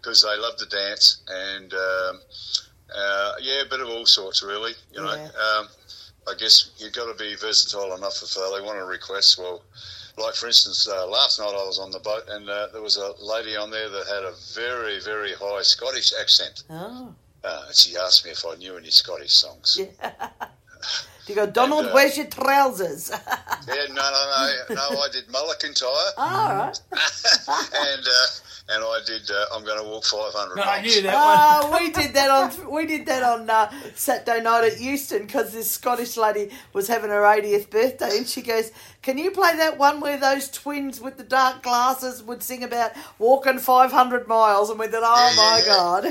because 0.00 0.22
they 0.22 0.36
love 0.40 0.56
to 0.56 0.66
dance, 0.66 1.22
and 1.28 1.74
um, 1.74 2.20
uh, 2.96 3.32
yeah, 3.42 3.62
a 3.62 3.68
bit 3.68 3.80
of 3.80 3.88
all 3.88 4.06
sorts, 4.06 4.42
really. 4.42 4.72
You 4.92 5.02
know, 5.02 5.14
Yeah. 5.14 5.58
um, 5.58 5.68
I 6.26 6.34
guess 6.38 6.70
you've 6.78 6.94
got 6.94 7.06
to 7.12 7.18
be 7.22 7.34
versatile 7.36 7.94
enough 7.94 8.22
if 8.22 8.34
uh, 8.36 8.50
they 8.56 8.62
want 8.64 8.78
to 8.78 8.84
request. 8.86 9.38
Well, 9.38 9.62
like 10.16 10.34
for 10.36 10.46
instance, 10.46 10.88
uh, 10.88 11.06
last 11.06 11.38
night 11.38 11.50
I 11.52 11.66
was 11.66 11.78
on 11.78 11.90
the 11.90 11.98
boat, 11.98 12.22
and 12.28 12.48
uh, 12.48 12.68
there 12.72 12.80
was 12.82 12.96
a 12.96 13.12
lady 13.22 13.56
on 13.56 13.70
there 13.70 13.90
that 13.90 14.06
had 14.06 14.24
a 14.24 14.32
very, 14.54 15.00
very 15.00 15.34
high 15.34 15.60
Scottish 15.62 16.12
accent. 16.18 16.62
oh 16.70 17.14
Uh, 17.44 17.70
she 17.72 17.96
asked 17.96 18.24
me 18.24 18.30
if 18.32 18.44
I 18.46 18.54
knew 18.56 18.76
any 18.76 18.90
Scottish 18.90 19.34
songs. 19.34 19.78
You 21.28 21.34
go, 21.34 21.46
Donald, 21.46 21.82
And, 21.82 21.90
uh, 21.90 21.94
where's 21.94 22.16
your 22.16 22.26
trousers? 22.26 23.10
Yeah, 23.66 23.86
no, 23.88 23.94
no, 23.94 24.52
no, 24.68 24.74
no. 24.74 25.00
I 25.00 25.08
did 25.10 25.30
Mull 25.30 25.50
of 25.50 25.58
Kintyre, 25.58 25.88
All 26.18 26.54
right. 26.54 26.78
and 26.92 28.02
uh, 28.06 28.26
and 28.68 28.84
I 28.84 29.00
did. 29.06 29.30
Uh, 29.30 29.46
I'm 29.54 29.64
going 29.64 29.78
to 29.82 29.88
walk 29.88 30.04
500 30.04 30.56
No, 30.56 30.62
I 30.62 30.66
miles. 30.82 30.82
knew 30.94 31.02
that 31.02 31.14
one. 31.14 31.72
Oh, 31.72 31.78
we 31.80 31.90
did 31.90 32.12
that 32.14 32.30
on 32.30 32.70
we 32.70 32.86
did 32.86 33.06
that 33.06 33.22
on 33.22 33.48
uh, 33.48 33.70
Saturday 33.94 34.42
night 34.42 34.64
at 34.70 34.80
Euston 34.82 35.24
because 35.24 35.54
this 35.54 35.70
Scottish 35.70 36.18
lady 36.18 36.50
was 36.74 36.88
having 36.88 37.08
her 37.08 37.22
80th 37.22 37.70
birthday, 37.70 38.18
and 38.18 38.26
she 38.28 38.42
goes, 38.42 38.70
"Can 39.04 39.18
you 39.18 39.30
play 39.30 39.56
that 39.56 39.78
one 39.78 40.00
where 40.00 40.18
those 40.18 40.50
twins 40.50 41.00
with 41.00 41.18
the 41.18 41.24
dark 41.24 41.62
glasses 41.62 42.24
would 42.24 42.42
sing 42.42 42.64
about 42.64 42.92
walking 43.20 43.60
500 43.60 44.28
miles?" 44.28 44.70
And 44.70 44.80
we 44.80 44.88
thought, 44.88 45.04
"Oh 45.06 45.32
Yeah, 45.32 45.36
my 45.36 45.62
yeah, 45.66 45.66
god!" 45.66 46.04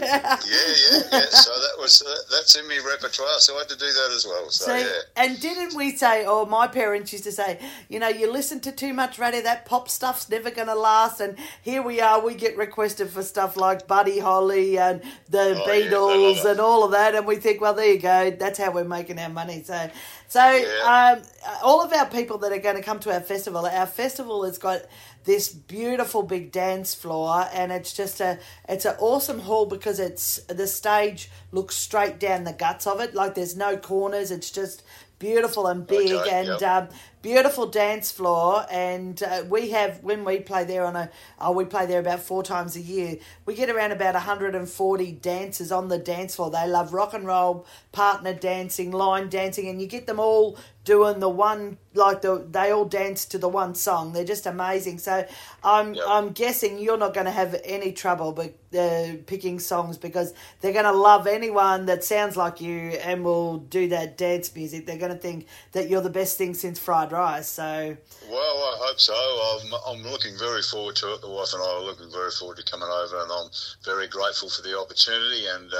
Yeah, 0.45 0.73
yeah, 0.91 1.03
yeah. 1.11 1.25
So 1.31 1.51
that 1.51 1.77
was 1.79 2.01
uh, 2.03 2.15
that's 2.31 2.55
in 2.55 2.67
my 2.69 2.79
repertoire. 2.87 3.39
So 3.39 3.55
I 3.55 3.59
had 3.59 3.69
to 3.69 3.77
do 3.77 3.87
that 3.87 4.11
as 4.15 4.25
well. 4.25 4.49
So 4.51 4.65
So, 4.67 4.75
yeah. 4.77 5.01
and 5.17 5.39
didn't 5.41 5.75
we 5.75 5.95
say, 5.97 6.25
or 6.27 6.47
my 6.47 6.67
parents 6.67 7.13
used 7.13 7.25
to 7.25 7.33
say, 7.33 7.59
you 7.89 7.99
know, 7.99 8.09
you 8.09 8.31
listen 8.31 8.61
to 8.61 8.71
too 8.71 8.93
much 8.93 9.19
radio, 9.19 9.41
that 9.41 9.65
pop 9.65 9.89
stuff's 9.89 10.29
never 10.29 10.51
going 10.51 10.67
to 10.69 10.75
last. 10.75 11.21
And 11.21 11.37
here 11.63 11.81
we 11.83 12.01
are, 12.01 12.21
we 12.23 12.35
get 12.35 12.57
requested 12.57 13.09
for 13.11 13.23
stuff 13.23 13.57
like 13.57 13.87
Buddy 13.87 14.19
Holly 14.19 14.77
and 14.79 15.01
the 15.29 15.55
Oh, 15.57 15.65
Beatles 15.67 16.45
and 16.45 16.59
all 16.61 16.85
of 16.85 16.91
that. 16.91 17.15
And 17.15 17.27
we 17.27 17.37
think, 17.37 17.61
well, 17.61 17.75
there 17.75 17.93
you 17.93 17.99
go, 17.99 18.31
that's 18.31 18.59
how 18.59 18.71
we're 18.71 18.85
making 18.85 19.19
our 19.19 19.29
money. 19.29 19.63
So, 19.63 19.89
so 20.29 20.41
um, 20.85 21.21
all 21.63 21.81
of 21.81 21.93
our 21.93 22.07
people 22.07 22.39
that 22.39 22.53
are 22.53 22.59
going 22.59 22.77
to 22.77 22.82
come 22.83 22.99
to 22.99 23.13
our 23.13 23.21
festival, 23.21 23.65
our 23.65 23.87
festival 23.87 24.43
has 24.43 24.57
got 24.57 24.83
this 25.23 25.49
beautiful 25.49 26.23
big 26.23 26.51
dance 26.51 26.93
floor 26.93 27.47
and 27.53 27.71
it's 27.71 27.93
just 27.93 28.19
a 28.19 28.37
it's 28.67 28.85
an 28.85 28.95
awesome 28.99 29.39
hall 29.39 29.65
because 29.65 29.99
it's 29.99 30.37
the 30.43 30.67
stage 30.67 31.29
looks 31.51 31.75
straight 31.75 32.19
down 32.19 32.43
the 32.43 32.53
guts 32.53 32.85
of 32.85 32.99
it. 32.99 33.15
Like 33.15 33.35
there's 33.35 33.55
no 33.55 33.77
corners. 33.77 34.31
It's 34.31 34.51
just 34.51 34.83
beautiful 35.19 35.67
and 35.67 35.87
big 35.87 36.11
Okay, 36.11 36.29
and 36.29 36.47
yep. 36.47 36.61
um, 36.61 36.89
beautiful 37.23 37.65
dance 37.65 38.11
floor 38.11 38.65
and 38.69 39.23
uh, 39.23 39.43
we 39.49 39.69
have 39.69 40.03
when 40.03 40.25
we 40.25 40.39
play 40.41 40.65
there 40.65 40.85
on 40.85 40.95
a 40.95 41.09
oh, 41.39 41.53
we 41.53 41.65
play 41.65 41.85
there 41.87 42.01
about 42.01 42.19
four 42.19 42.43
times 42.43 42.75
a 42.75 42.81
year 42.81 43.17
we 43.45 43.55
get 43.55 43.69
around 43.69 43.93
about 43.93 44.13
140 44.13 45.11
dancers 45.13 45.71
on 45.71 45.87
the 45.87 45.97
dance 45.97 46.35
floor. 46.35 46.51
They 46.51 46.67
love 46.67 46.93
rock 46.93 47.13
and 47.13 47.25
roll 47.25 47.65
partner 47.93 48.33
dancing 48.33 48.91
line 48.91 49.29
dancing 49.29 49.69
and 49.69 49.81
you 49.81 49.87
get 49.87 50.05
them 50.05 50.19
all 50.19 50.57
doing 50.83 51.21
the 51.21 51.29
one 51.29 51.77
like 51.93 52.21
the 52.21 52.45
they 52.51 52.71
all 52.71 52.85
dance 52.85 53.25
to 53.25 53.37
the 53.37 53.47
one 53.49 53.73
song. 53.73 54.11
They're 54.13 54.25
just 54.25 54.45
amazing. 54.45 54.99
So 54.99 55.25
i'm 55.63 55.93
Yep. 55.93 56.05
i'm 56.07 56.31
guessing 56.33 56.77
you're 56.77 56.97
not 56.97 57.13
going 57.13 57.25
to 57.25 57.31
have 57.31 57.55
any 57.63 57.93
trouble 57.93 58.33
but 58.33 58.53
uh, 58.77 59.13
picking 59.27 59.59
songs 59.59 59.97
because 59.97 60.33
they're 60.59 60.73
going 60.73 60.85
to 60.85 60.91
love 60.91 61.27
anyone 61.27 61.85
that 61.85 62.03
sounds 62.03 62.35
like 62.35 62.59
you 62.59 62.73
and 63.03 63.23
will 63.23 63.57
do 63.59 63.87
that 63.89 64.17
dance 64.17 64.53
music. 64.55 64.85
They're 64.85 64.97
going 64.97 65.11
to 65.11 65.17
think 65.17 65.47
that 65.73 65.89
you're 65.89 66.01
the 66.01 66.09
best 66.09 66.37
thing 66.37 66.53
since 66.55 66.79
fried 66.79 67.11
rice 67.13 67.47
so 67.47 67.95
Well, 68.25 68.57
I 68.65 68.73
hope 68.89 68.99
so. 68.99 69.13
I'm, 69.13 69.69
I'm 69.87 70.01
looking 70.11 70.33
very 70.37 70.61
forward 70.63 70.95
to 70.97 71.13
it. 71.13 71.21
The 71.21 71.29
wife 71.29 71.53
and 71.53 71.61
I 71.61 71.69
are 71.77 71.85
looking 71.85 72.09
very 72.09 72.31
forward 72.31 72.57
to 72.57 72.65
coming 72.65 72.89
over, 72.89 73.21
and 73.21 73.29
I'm 73.29 73.49
very 73.85 74.07
grateful 74.07 74.49
for 74.49 74.65
the 74.65 74.73
opportunity. 74.73 75.45
And 75.45 75.69
uh, 75.69 75.77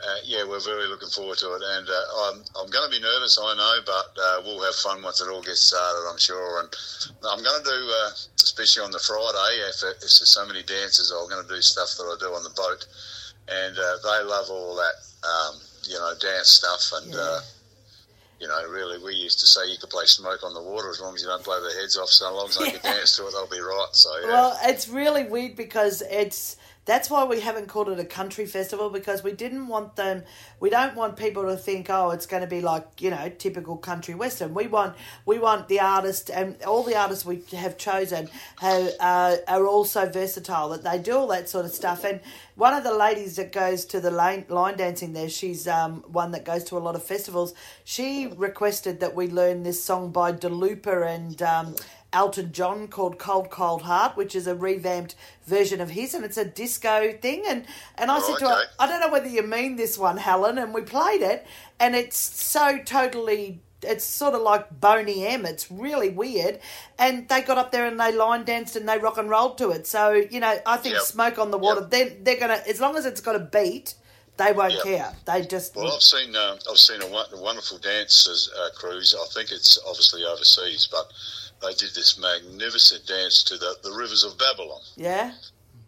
uh, 0.00 0.18
yeah, 0.24 0.48
we're 0.48 0.64
very 0.64 0.88
looking 0.88 1.12
forward 1.12 1.36
to 1.44 1.52
it. 1.52 1.62
And 1.76 1.86
uh, 1.88 2.06
I'm, 2.24 2.36
I'm 2.56 2.70
going 2.72 2.88
to 2.88 2.92
be 2.92 3.02
nervous, 3.04 3.36
I 3.36 3.52
know, 3.52 3.76
but 3.84 4.08
uh, 4.16 4.36
we'll 4.48 4.64
have 4.64 4.74
fun 4.80 5.02
once 5.04 5.20
it 5.20 5.28
all 5.28 5.42
gets 5.42 5.60
started, 5.68 6.08
I'm 6.08 6.18
sure. 6.18 6.64
And 6.64 6.68
I'm 7.28 7.44
going 7.44 7.60
to 7.60 7.68
do, 7.68 7.80
uh, 8.02 8.10
especially 8.40 8.88
on 8.88 8.90
the 8.90 9.02
Friday, 9.04 9.52
if, 9.68 9.84
it, 9.84 10.00
if 10.00 10.10
there's 10.16 10.32
so 10.32 10.46
many 10.48 10.62
dances, 10.64 11.12
I'm 11.12 11.28
going 11.28 11.44
to 11.44 11.52
do 11.52 11.60
stuff 11.60 11.92
that 12.00 12.08
I 12.08 12.16
do 12.16 12.32
on 12.32 12.42
the 12.42 12.56
boat. 12.56 12.88
And 13.52 13.76
uh, 13.76 13.96
they 14.00 14.24
love 14.24 14.48
all 14.48 14.74
that, 14.80 14.96
um, 15.28 15.60
you 15.84 16.00
know, 16.00 16.14
dance 16.16 16.48
stuff. 16.48 16.88
And 16.96 17.12
Yeah. 17.12 17.40
You 18.42 18.48
know, 18.48 18.68
really, 18.68 18.98
we 18.98 19.14
used 19.14 19.38
to 19.38 19.46
say 19.46 19.70
you 19.70 19.78
could 19.78 19.90
play 19.90 20.04
smoke 20.04 20.42
on 20.42 20.52
the 20.52 20.60
water 20.60 20.90
as 20.90 21.00
long 21.00 21.14
as 21.14 21.22
you 21.22 21.28
don't 21.28 21.44
blow 21.44 21.62
their 21.62 21.80
heads 21.80 21.96
off. 21.96 22.08
So 22.08 22.34
long 22.34 22.48
as 22.48 22.58
they 22.58 22.72
can 22.72 22.80
dance 22.82 23.16
to 23.16 23.28
it, 23.28 23.30
they'll 23.30 23.46
be 23.46 23.60
right. 23.60 23.86
So 23.92 24.10
yeah, 24.20 24.26
Well, 24.26 24.58
it's 24.64 24.88
really 24.88 25.22
weird 25.22 25.54
because 25.54 26.02
it's 26.10 26.56
that's 26.84 27.08
why 27.08 27.24
we 27.24 27.40
haven't 27.40 27.68
called 27.68 27.88
it 27.88 28.00
a 28.00 28.04
country 28.04 28.44
festival 28.44 28.90
because 28.90 29.22
we 29.22 29.32
didn't 29.32 29.68
want 29.68 29.94
them. 29.94 30.24
We 30.58 30.68
don't 30.68 30.96
want 30.96 31.16
people 31.16 31.44
to 31.44 31.56
think, 31.56 31.88
oh, 31.88 32.10
it's 32.10 32.26
going 32.26 32.42
to 32.42 32.48
be 32.48 32.60
like 32.60 33.00
you 33.00 33.10
know 33.10 33.30
typical 33.38 33.76
country 33.76 34.14
western. 34.14 34.52
We 34.52 34.66
want 34.66 34.96
we 35.24 35.38
want 35.38 35.68
the 35.68 35.80
artist 35.80 36.30
and 36.30 36.60
all 36.62 36.82
the 36.82 36.96
artists 36.96 37.24
we 37.24 37.42
have 37.52 37.78
chosen 37.78 38.28
have, 38.58 38.90
uh, 38.98 39.36
are 39.46 39.66
also 39.66 40.08
versatile 40.08 40.70
that 40.70 40.82
they 40.82 40.98
do 40.98 41.16
all 41.16 41.28
that 41.28 41.48
sort 41.48 41.64
of 41.64 41.72
stuff. 41.72 42.04
And 42.04 42.20
one 42.56 42.74
of 42.74 42.82
the 42.82 42.94
ladies 42.94 43.36
that 43.36 43.52
goes 43.52 43.84
to 43.86 44.00
the 44.00 44.10
line, 44.10 44.44
line 44.48 44.76
dancing 44.76 45.12
there, 45.12 45.28
she's 45.28 45.68
um, 45.68 46.04
one 46.08 46.32
that 46.32 46.44
goes 46.44 46.64
to 46.64 46.76
a 46.76 46.80
lot 46.80 46.96
of 46.96 47.02
festivals. 47.04 47.54
She 47.84 48.26
requested 48.36 49.00
that 49.00 49.14
we 49.14 49.28
learn 49.28 49.62
this 49.62 49.82
song 49.82 50.10
by 50.10 50.32
Dua 50.32 50.50
Lipa 50.50 51.02
and. 51.02 51.40
Um, 51.42 51.76
Elton 52.12 52.52
John 52.52 52.88
called 52.88 53.18
Cold 53.18 53.50
Cold 53.50 53.82
Heart, 53.82 54.16
which 54.16 54.34
is 54.34 54.46
a 54.46 54.54
revamped 54.54 55.14
version 55.46 55.80
of 55.80 55.90
his, 55.90 56.14
and 56.14 56.24
it's 56.24 56.36
a 56.36 56.44
disco 56.44 57.12
thing. 57.20 57.44
And 57.48 57.64
and 57.96 58.10
I 58.10 58.18
Oh, 58.18 58.20
said 58.20 58.38
to 58.44 58.48
her. 58.48 58.62
I 58.78 58.86
don't 58.86 59.00
know 59.00 59.10
whether 59.10 59.28
you 59.28 59.42
mean 59.42 59.76
this 59.76 59.96
one, 59.98 60.18
Helen, 60.18 60.58
and 60.58 60.74
we 60.74 60.82
played 60.82 61.22
it, 61.22 61.46
and 61.80 61.94
it's 61.96 62.16
so 62.16 62.78
totally. 62.84 63.60
It's 63.84 64.04
sort 64.04 64.34
of 64.34 64.42
like 64.42 64.80
Boney 64.80 65.26
M. 65.26 65.44
It's 65.44 65.68
really 65.68 66.08
weird, 66.08 66.60
and 67.00 67.28
they 67.28 67.40
got 67.42 67.58
up 67.58 67.72
there 67.72 67.84
and 67.84 67.98
they 67.98 68.12
line 68.12 68.44
danced 68.44 68.76
and 68.76 68.88
they 68.88 68.96
rock 68.98 69.18
and 69.18 69.28
rolled 69.28 69.58
to 69.58 69.70
it. 69.70 69.88
So 69.88 70.12
you 70.12 70.38
know, 70.38 70.56
I 70.64 70.76
think 70.76 70.94
Yep. 70.94 71.02
Smoke 71.02 71.38
on 71.38 71.50
the 71.50 71.58
Water. 71.58 71.80
Yep. 71.80 71.90
They're 71.90 72.10
they're 72.22 72.36
gonna 72.40 72.62
as 72.68 72.80
long 72.80 72.96
as 72.96 73.06
it's 73.06 73.20
got 73.20 73.34
a 73.34 73.40
beat, 73.40 73.94
they 74.36 74.52
won't 74.52 74.74
Yep. 74.74 74.82
care. 74.84 75.16
They 75.26 75.42
just 75.46 75.74
well, 75.74 75.92
I've 75.92 76.00
seen 76.00 76.36
um, 76.36 76.58
I've 76.70 76.78
seen 76.78 77.02
a, 77.02 77.08
won- 77.08 77.26
a 77.32 77.40
wonderful 77.40 77.78
dancers 77.78 78.48
uh, 78.56 78.68
cruise. 78.76 79.16
I 79.20 79.26
think 79.34 79.50
it's 79.50 79.76
obviously 79.84 80.22
overseas, 80.24 80.86
but 80.88 81.10
they 81.62 81.74
did 81.74 81.90
this 81.94 82.18
magnificent 82.18 83.06
dance 83.06 83.42
to 83.44 83.56
the, 83.56 83.76
the 83.82 83.92
rivers 83.92 84.24
of 84.24 84.36
Babylon. 84.38 84.80
yeah 84.96 85.32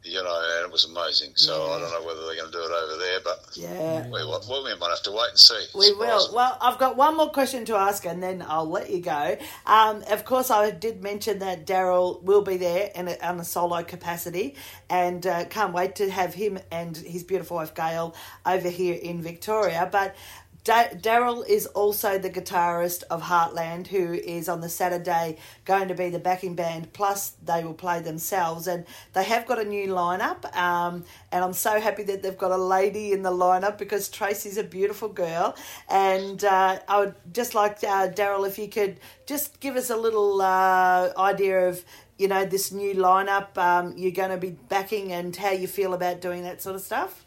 You 0.05 0.23
know, 0.23 0.43
and 0.57 0.67
it 0.67 0.71
was 0.73 0.85
amazing. 0.85 1.33
So 1.35 1.53
Yeah. 1.67 1.73
I 1.75 1.81
don't 1.81 1.91
know 1.93 2.07
whether 2.07 2.27
they're 2.27 2.37
going 2.37 2.53
to 2.53 2.59
do 2.59 2.63
it 2.63 2.71
over 2.71 2.97
there, 2.99 3.21
but 3.25 3.39
yeah. 3.55 4.05
we, 4.07 4.21
well, 4.27 4.65
we 4.65 4.75
might 4.79 4.91
have 4.91 5.03
to 5.05 5.13
wait 5.13 5.31
and 5.31 5.39
see. 5.39 5.65
We 5.75 5.93
will. 5.95 6.29
Well, 6.35 6.59
I've 6.61 6.79
got 6.79 6.97
one 6.97 7.17
more 7.17 7.31
question 7.31 7.65
to 7.67 7.77
ask, 7.77 8.05
and 8.05 8.23
then 8.23 8.45
I'll 8.47 8.69
let 8.69 8.91
you 8.91 9.01
go. 9.01 9.39
Um, 9.67 10.05
of 10.11 10.25
course, 10.27 10.51
I 10.51 10.71
did 10.73 11.03
mention 11.03 11.39
that 11.39 11.67
Darryl 11.67 12.23
will 12.23 12.43
be 12.43 12.59
there 12.59 12.91
in 12.95 13.09
a, 13.09 13.17
on 13.23 13.41
a 13.41 13.45
solo 13.45 13.83
capacity, 13.83 14.57
and 14.91 15.27
uh, 15.27 15.47
can't 15.47 15.73
wait 15.73 15.95
to 15.97 16.11
have 16.11 16.35
him 16.35 16.59
and 16.71 16.97
his 16.99 17.25
beautiful 17.25 17.57
wife 17.57 17.75
Gail 17.75 18.15
over 18.45 18.69
here 18.69 18.97
in 19.01 19.23
Victoria. 19.23 19.89
But 19.91 20.15
Darryl 20.65 21.47
is 21.47 21.67
also 21.67 22.19
the 22.19 22.31
guitarist 22.31 23.03
of 23.11 23.23
Heartland, 23.23 23.89
who 23.89 24.15
is 24.15 24.49
on 24.49 24.63
the 24.63 24.71
Saturday 24.71 25.37
going 25.67 25.89
to 25.89 25.95
be 25.95 26.09
the 26.09 26.19
backing 26.19 26.55
band. 26.55 26.95
Plus, 26.95 27.35
they 27.45 27.63
will 27.63 27.75
play 27.75 28.01
themselves, 28.01 28.67
and 28.67 28.87
they 29.13 29.25
have 29.25 29.47
got 29.47 29.59
a 29.59 29.65
new 29.65 29.89
lineup. 29.89 30.55
Um, 30.57 31.05
and 31.31 31.45
I'm 31.45 31.53
so 31.53 31.81
happy 31.81 32.03
that 32.05 32.23
they've 32.23 32.39
got 32.39 32.51
a 32.51 32.57
lady 32.57 33.13
in 33.13 33.23
the 33.23 33.31
lineup 33.31 33.77
because 33.77 34.09
Tracy's 34.09 34.57
a 34.57 34.65
beautiful 34.65 35.11
girl. 35.11 35.55
And 35.91 36.43
uh, 36.43 36.79
I 36.89 36.99
would 36.99 37.15
just 37.35 37.55
like 37.55 37.85
uh, 37.85 38.09
Darryl, 38.09 38.49
if 38.49 38.59
you 38.59 38.69
could 38.69 39.01
just 39.27 39.61
give 39.61 39.77
us 39.77 39.91
a 39.91 39.97
little 39.97 40.41
uh, 40.41 41.13
idea 41.19 41.69
of. 41.69 41.85
You 42.17 42.29
know, 42.29 42.45
this 42.45 42.71
new 42.71 42.95
lineup 42.95 43.59
um, 43.59 43.95
you're 43.97 44.13
going 44.13 44.31
to 44.31 44.37
be 44.37 44.51
backing 44.51 45.11
and 45.11 45.35
how 45.35 45.51
you 45.51 45.67
feel 45.67 45.95
about 45.95 46.21
doing 46.21 46.45
that 46.45 46.63
sort 46.63 46.77
of 46.77 46.83
stuff. 46.83 47.24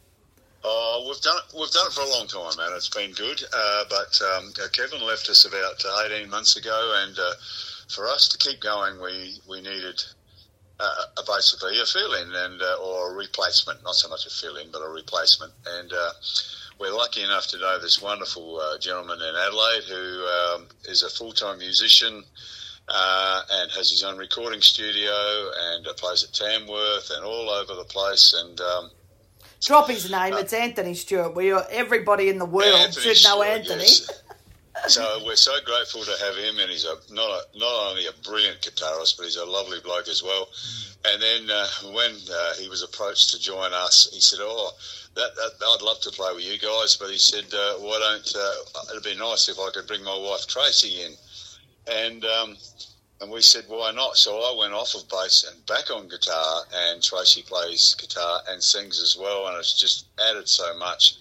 Oh, 0.69 1.05
we've 1.07 1.21
done 1.21 1.37
it. 1.37 1.55
We've 1.57 1.71
done 1.71 1.87
it 1.87 1.93
for 1.93 2.01
a 2.01 2.09
long 2.09 2.27
time, 2.27 2.57
man. 2.57 2.75
It's 2.75 2.89
been 2.89 3.13
good. 3.13 3.41
Uh, 3.55 3.83
but 3.89 4.19
um, 4.21 4.51
uh, 4.61 4.67
Kevin 4.73 4.99
left 5.07 5.29
us 5.29 5.45
about 5.45 5.81
uh, 5.85 6.03
eighteen 6.03 6.29
months 6.29 6.57
ago, 6.57 6.93
and 7.03 7.17
uh, 7.17 7.35
for 7.87 8.05
us 8.07 8.27
to 8.27 8.37
keep 8.37 8.59
going, 8.59 9.01
we 9.01 9.39
we 9.47 9.61
needed 9.61 10.03
uh, 10.79 11.23
basically 11.25 11.79
a 11.79 11.85
fill-in 11.85 12.33
and 12.35 12.61
uh, 12.61 12.83
or 12.83 13.13
a 13.13 13.15
replacement. 13.15 13.81
Not 13.83 13.95
so 13.95 14.09
much 14.09 14.25
a 14.25 14.29
fill-in, 14.29 14.69
but 14.71 14.81
a 14.81 14.89
replacement. 14.89 15.53
And 15.65 15.91
we're 16.79 16.93
lucky 16.93 17.23
enough 17.23 17.47
to 17.47 17.57
know 17.57 17.79
this 17.79 18.01
wonderful 18.01 18.59
gentleman 18.81 19.19
in 19.21 19.35
Adelaide 19.35 19.83
who 19.87 20.25
um, 20.27 20.67
is 20.85 21.01
a 21.01 21.09
full-time 21.09 21.59
musician. 21.59 22.23
Uh, 22.89 23.41
and 23.51 23.69
has 23.71 23.89
his 23.89 24.01
own 24.01 24.17
recording 24.17 24.61
studio 24.61 25.11
and 25.73 25.85
uh, 25.85 25.93
plays 25.95 26.23
at 26.23 26.31
Tamworth 26.31 27.11
and 27.13 27.25
all 27.25 27.49
over 27.49 27.75
the 27.75 27.83
place. 27.83 28.33
And 28.33 28.61
um, 28.61 28.89
Drop 29.61 29.89
his 29.89 30.09
name. 30.11 30.33
It's 30.35 30.53
Anthony 30.53 30.93
Stewart. 30.93 31.35
We 31.35 31.51
are 31.51 31.65
everybody 31.69 32.29
in 32.29 32.37
the 32.39 32.45
world 32.45 32.75
Anthony 32.75 33.13
should 33.13 33.29
know 33.29 33.41
Stewart, 33.41 33.47
Anthony. 33.47 33.83
yes. 33.83 34.23
so 34.87 35.21
we're 35.25 35.35
so 35.35 35.53
grateful 35.65 36.03
to 36.03 36.25
have 36.25 36.35
him, 36.35 36.59
and 36.59 36.69
he's 36.69 36.85
a 36.85 36.95
not 37.11 37.29
a, 37.29 37.57
not 37.57 37.89
only 37.89 38.05
a 38.05 38.11
brilliant 38.23 38.61
guitarist, 38.61 39.17
but 39.17 39.23
he's 39.23 39.35
a 39.37 39.45
lovely 39.45 39.79
bloke 39.83 40.07
as 40.07 40.21
well. 40.23 40.49
And 41.05 41.21
then 41.21 41.49
uh, 41.49 41.67
when 41.93 42.11
uh, 42.31 42.53
he 42.59 42.69
was 42.69 42.83
approached 42.83 43.29
to 43.31 43.39
join 43.39 43.73
us, 43.73 44.09
he 44.13 44.19
said, 44.19 44.39
"Oh, 44.41 44.71
that, 45.15 45.35
that 45.35 45.51
I'd 45.65 45.81
love 45.81 45.99
to 46.01 46.11
play 46.11 46.31
with 46.33 46.43
you 46.43 46.57
guys," 46.59 46.95
but 46.95 47.09
he 47.09 47.17
said, 47.17 47.45
uh, 47.53 47.73
"Why 47.75 47.97
don't? 47.99 48.35
Uh, 48.35 48.91
it'd 48.91 49.03
be 49.03 49.15
nice 49.17 49.49
if 49.49 49.57
I 49.59 49.69
could 49.73 49.87
bring 49.87 50.03
my 50.03 50.17
wife 50.17 50.45
Tracy 50.47 51.01
in." 51.03 51.13
And 51.89 52.25
um, 52.25 52.57
and 53.21 53.31
we 53.31 53.41
said, 53.41 53.65
"Why 53.67 53.91
not?" 53.91 54.17
So 54.17 54.39
I 54.39 54.57
went 54.57 54.73
off 54.73 54.95
of 54.95 55.07
bass 55.09 55.43
and 55.49 55.65
back 55.65 55.89
on 55.91 56.07
guitar, 56.07 56.63
and 56.73 57.01
Tracy 57.01 57.41
plays 57.41 57.95
guitar 57.95 58.41
and 58.49 58.63
sings 58.63 59.01
as 59.01 59.17
well, 59.17 59.47
and 59.47 59.57
it's 59.57 59.77
just 59.77 60.05
added 60.19 60.47
so 60.47 60.77
much. 60.77 61.15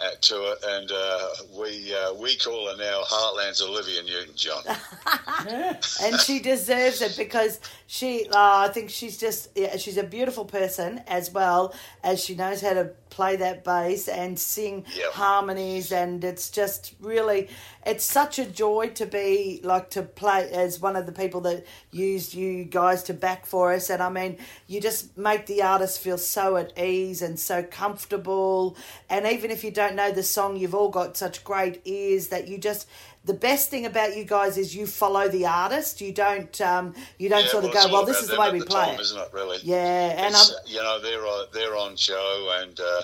uh, 0.00 0.10
to 0.20 0.52
it, 0.52 0.64
and 0.66 0.90
uh, 0.90 1.28
we 1.58 1.94
uh, 1.94 2.14
we 2.14 2.36
call 2.36 2.68
her 2.70 2.76
now 2.76 3.02
Heartland's 3.02 3.60
Olivia 3.60 4.02
Newton-John. 4.02 4.64
and 6.02 6.20
she 6.20 6.40
deserves 6.40 7.02
it 7.02 7.16
because 7.16 7.60
she 7.86 8.26
uh, 8.28 8.58
i 8.58 8.68
think 8.68 8.90
she's 8.90 9.18
just 9.18 9.50
yeah, 9.54 9.76
she's 9.76 9.96
a 9.96 10.02
beautiful 10.02 10.44
person 10.44 11.02
as 11.06 11.30
well 11.30 11.74
as 12.02 12.22
she 12.22 12.34
knows 12.34 12.60
how 12.60 12.72
to 12.72 12.90
play 13.20 13.36
that 13.36 13.62
bass 13.64 14.08
and 14.08 14.38
sing 14.38 14.82
Yep. 14.96 15.12
harmonies 15.12 15.92
and 15.92 16.24
it's 16.24 16.48
just 16.48 16.94
really 17.00 17.48
it's 17.84 18.02
such 18.04 18.38
a 18.38 18.46
joy 18.46 18.88
to 18.94 19.04
be 19.04 19.60
like 19.62 19.90
to 19.90 20.02
play 20.02 20.50
as 20.50 20.80
one 20.80 20.96
of 20.96 21.04
the 21.04 21.12
people 21.12 21.42
that 21.42 21.66
used 21.90 22.32
you 22.32 22.64
guys 22.64 23.02
to 23.02 23.12
back 23.12 23.44
for 23.44 23.74
us 23.74 23.90
and 23.90 24.02
i 24.02 24.08
mean 24.08 24.38
you 24.68 24.80
just 24.80 25.18
make 25.18 25.44
the 25.44 25.60
artist 25.62 26.00
feel 26.00 26.16
so 26.16 26.56
at 26.56 26.72
ease 26.78 27.20
and 27.20 27.38
so 27.38 27.62
comfortable 27.62 28.74
and 29.10 29.26
even 29.26 29.50
if 29.50 29.62
you 29.64 29.70
don't 29.70 29.94
know 29.94 30.10
the 30.10 30.22
song 30.22 30.56
you've 30.56 30.74
all 30.74 30.88
got 30.88 31.14
such 31.14 31.44
great 31.44 31.82
ears 31.84 32.28
that 32.28 32.48
you 32.48 32.56
just 32.56 32.88
the 33.24 33.34
best 33.34 33.68
thing 33.70 33.84
about 33.86 34.16
you 34.16 34.24
guys 34.24 34.56
is 34.56 34.74
you 34.74 34.86
follow 34.86 35.28
the 35.28 35.46
artist. 35.46 36.00
You 36.00 36.12
don't 36.12 36.58
um, 36.60 36.94
you 37.18 37.28
don't 37.28 37.44
Yeah, 37.44 37.50
sort 37.50 37.64
of 37.64 37.72
go, 37.72 37.92
well, 37.92 38.04
this 38.06 38.22
is 38.22 38.28
the 38.28 38.38
way 38.40 38.50
we 38.50 38.60
the 38.60 38.66
play 38.66 38.86
time, 38.86 38.94
it. 38.94 39.00
isn't 39.00 39.20
it? 39.20 39.28
Really? 39.32 39.58
Yeah, 39.62 40.26
and 40.26 40.34
you 40.66 40.82
know 40.82 41.00
they're 41.00 41.26
on, 41.26 41.46
they're 41.52 41.76
on 41.76 41.96
show 41.96 42.56
and 42.62 42.78
uh, 42.80 43.02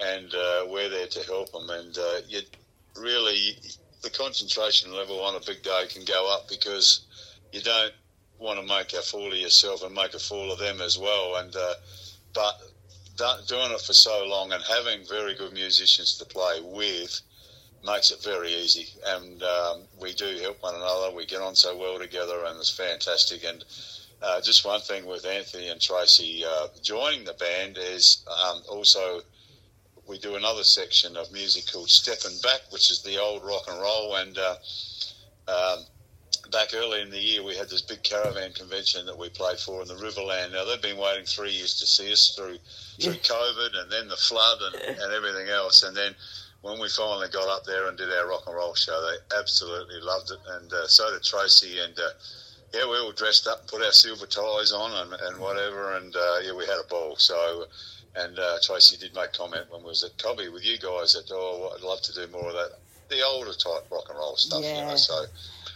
and 0.00 0.34
uh, 0.34 0.66
we're 0.68 0.88
there 0.88 1.06
to 1.06 1.22
help 1.24 1.52
them 1.52 1.68
and 1.70 1.96
uh, 1.96 2.20
you 2.28 2.40
really 2.96 3.56
the 4.02 4.10
concentration 4.10 4.92
level 4.92 5.20
on 5.20 5.36
a 5.36 5.40
big 5.46 5.62
day 5.62 5.84
can 5.88 6.04
go 6.04 6.32
up 6.34 6.48
because 6.48 7.06
you 7.52 7.60
don't 7.60 7.92
want 8.38 8.58
to 8.60 8.66
make 8.66 8.92
a 8.92 9.02
fool 9.02 9.28
of 9.28 9.38
yourself 9.38 9.84
and 9.84 9.94
make 9.94 10.14
a 10.14 10.18
fool 10.18 10.50
of 10.52 10.58
them 10.58 10.80
as 10.80 10.98
well 10.98 11.36
and 11.36 11.54
uh, 11.54 11.74
but 12.34 12.60
do- 13.16 13.44
doing 13.46 13.70
it 13.70 13.80
for 13.80 13.92
so 13.92 14.24
long 14.26 14.52
and 14.52 14.62
having 14.64 15.06
very 15.08 15.34
good 15.34 15.52
musicians 15.52 16.18
to 16.18 16.24
play 16.24 16.60
with 16.64 17.20
makes 17.84 18.10
it 18.10 18.22
very 18.22 18.52
easy 18.52 18.88
and 19.08 19.42
um, 19.42 19.82
we 20.00 20.12
do 20.14 20.38
help 20.40 20.62
one 20.62 20.74
another 20.74 21.14
we 21.14 21.26
get 21.26 21.40
on 21.40 21.54
so 21.54 21.76
well 21.76 21.98
together 21.98 22.44
and 22.46 22.58
it's 22.58 22.70
fantastic 22.70 23.44
and 23.44 23.64
uh, 24.22 24.40
just 24.40 24.64
one 24.64 24.80
thing 24.80 25.04
with 25.04 25.26
Anthony 25.26 25.68
and 25.68 25.80
Tracy 25.80 26.44
uh, 26.46 26.68
joining 26.82 27.24
the 27.24 27.34
band 27.34 27.76
is 27.76 28.24
um, 28.28 28.62
also 28.68 29.22
we 30.06 30.18
do 30.18 30.34
another 30.36 30.64
section 30.64 31.16
of 31.16 31.32
music 31.32 31.72
called 31.72 31.88
Stepping 31.88 32.36
Back, 32.42 32.60
which 32.70 32.90
is 32.90 33.02
the 33.02 33.20
old 33.20 33.44
rock 33.44 33.62
and 33.68 33.80
roll. 33.80 34.16
And 34.16 34.36
uh, 34.36 34.56
um, 35.48 35.84
back 36.50 36.68
early 36.74 37.02
in 37.02 37.10
the 37.10 37.18
year, 37.18 37.42
we 37.42 37.56
had 37.56 37.68
this 37.68 37.82
big 37.82 38.02
caravan 38.02 38.52
convention 38.52 39.06
that 39.06 39.16
we 39.16 39.28
played 39.28 39.58
for 39.58 39.82
in 39.82 39.88
the 39.88 39.94
Riverland. 39.94 40.52
Now 40.52 40.64
they've 40.64 40.82
been 40.82 40.98
waiting 40.98 41.24
three 41.24 41.52
years 41.52 41.78
to 41.78 41.86
see 41.86 42.12
us 42.12 42.34
through 42.36 42.58
through 43.00 43.14
COVID 43.14 43.80
and 43.80 43.90
then 43.90 44.08
the 44.08 44.16
flood 44.16 44.58
and, 44.60 44.98
and 44.98 45.12
everything 45.12 45.48
else. 45.48 45.82
And 45.82 45.96
then 45.96 46.14
when 46.62 46.80
we 46.80 46.88
finally 46.88 47.28
got 47.28 47.48
up 47.48 47.64
there 47.64 47.88
and 47.88 47.98
did 47.98 48.10
our 48.12 48.28
rock 48.28 48.44
and 48.46 48.56
roll 48.56 48.74
show, 48.74 48.98
they 49.02 49.36
absolutely 49.38 50.00
loved 50.00 50.30
it, 50.30 50.38
and 50.56 50.72
uh, 50.72 50.86
so 50.86 51.10
did 51.12 51.22
Tracy 51.22 51.78
and. 51.80 51.98
Uh, 51.98 52.08
yeah, 52.74 52.88
we 52.88 52.96
all 52.96 53.12
dressed 53.12 53.46
up, 53.46 53.60
and 53.60 53.68
put 53.68 53.82
our 53.84 53.92
silver 53.92 54.24
ties 54.24 54.72
on, 54.72 54.92
and, 54.92 55.20
and 55.20 55.38
whatever, 55.38 55.94
and 55.98 56.16
uh, 56.16 56.38
yeah, 56.42 56.54
we 56.54 56.64
had 56.64 56.80
a 56.82 56.88
ball. 56.88 57.16
So, 57.16 57.66
and 58.16 58.38
uh, 58.38 58.56
Tracy 58.62 58.96
did 58.96 59.14
make 59.14 59.34
comment 59.34 59.66
when 59.70 59.82
we 59.82 59.88
was 59.88 60.02
at 60.02 60.16
Cobby 60.16 60.48
with 60.48 60.64
you 60.64 60.78
guys 60.78 61.12
that 61.12 61.28
oh, 61.32 61.70
I'd 61.76 61.84
love 61.84 62.00
to 62.00 62.14
do 62.14 62.26
more 62.32 62.48
of 62.48 62.54
that, 62.54 62.70
the 63.10 63.20
older 63.22 63.52
type 63.52 63.84
rock 63.90 64.06
and 64.08 64.16
roll 64.16 64.36
stuff. 64.36 64.62
You 64.62 64.68
Yeah. 64.70 64.86
know, 64.88 64.96
so 64.96 65.26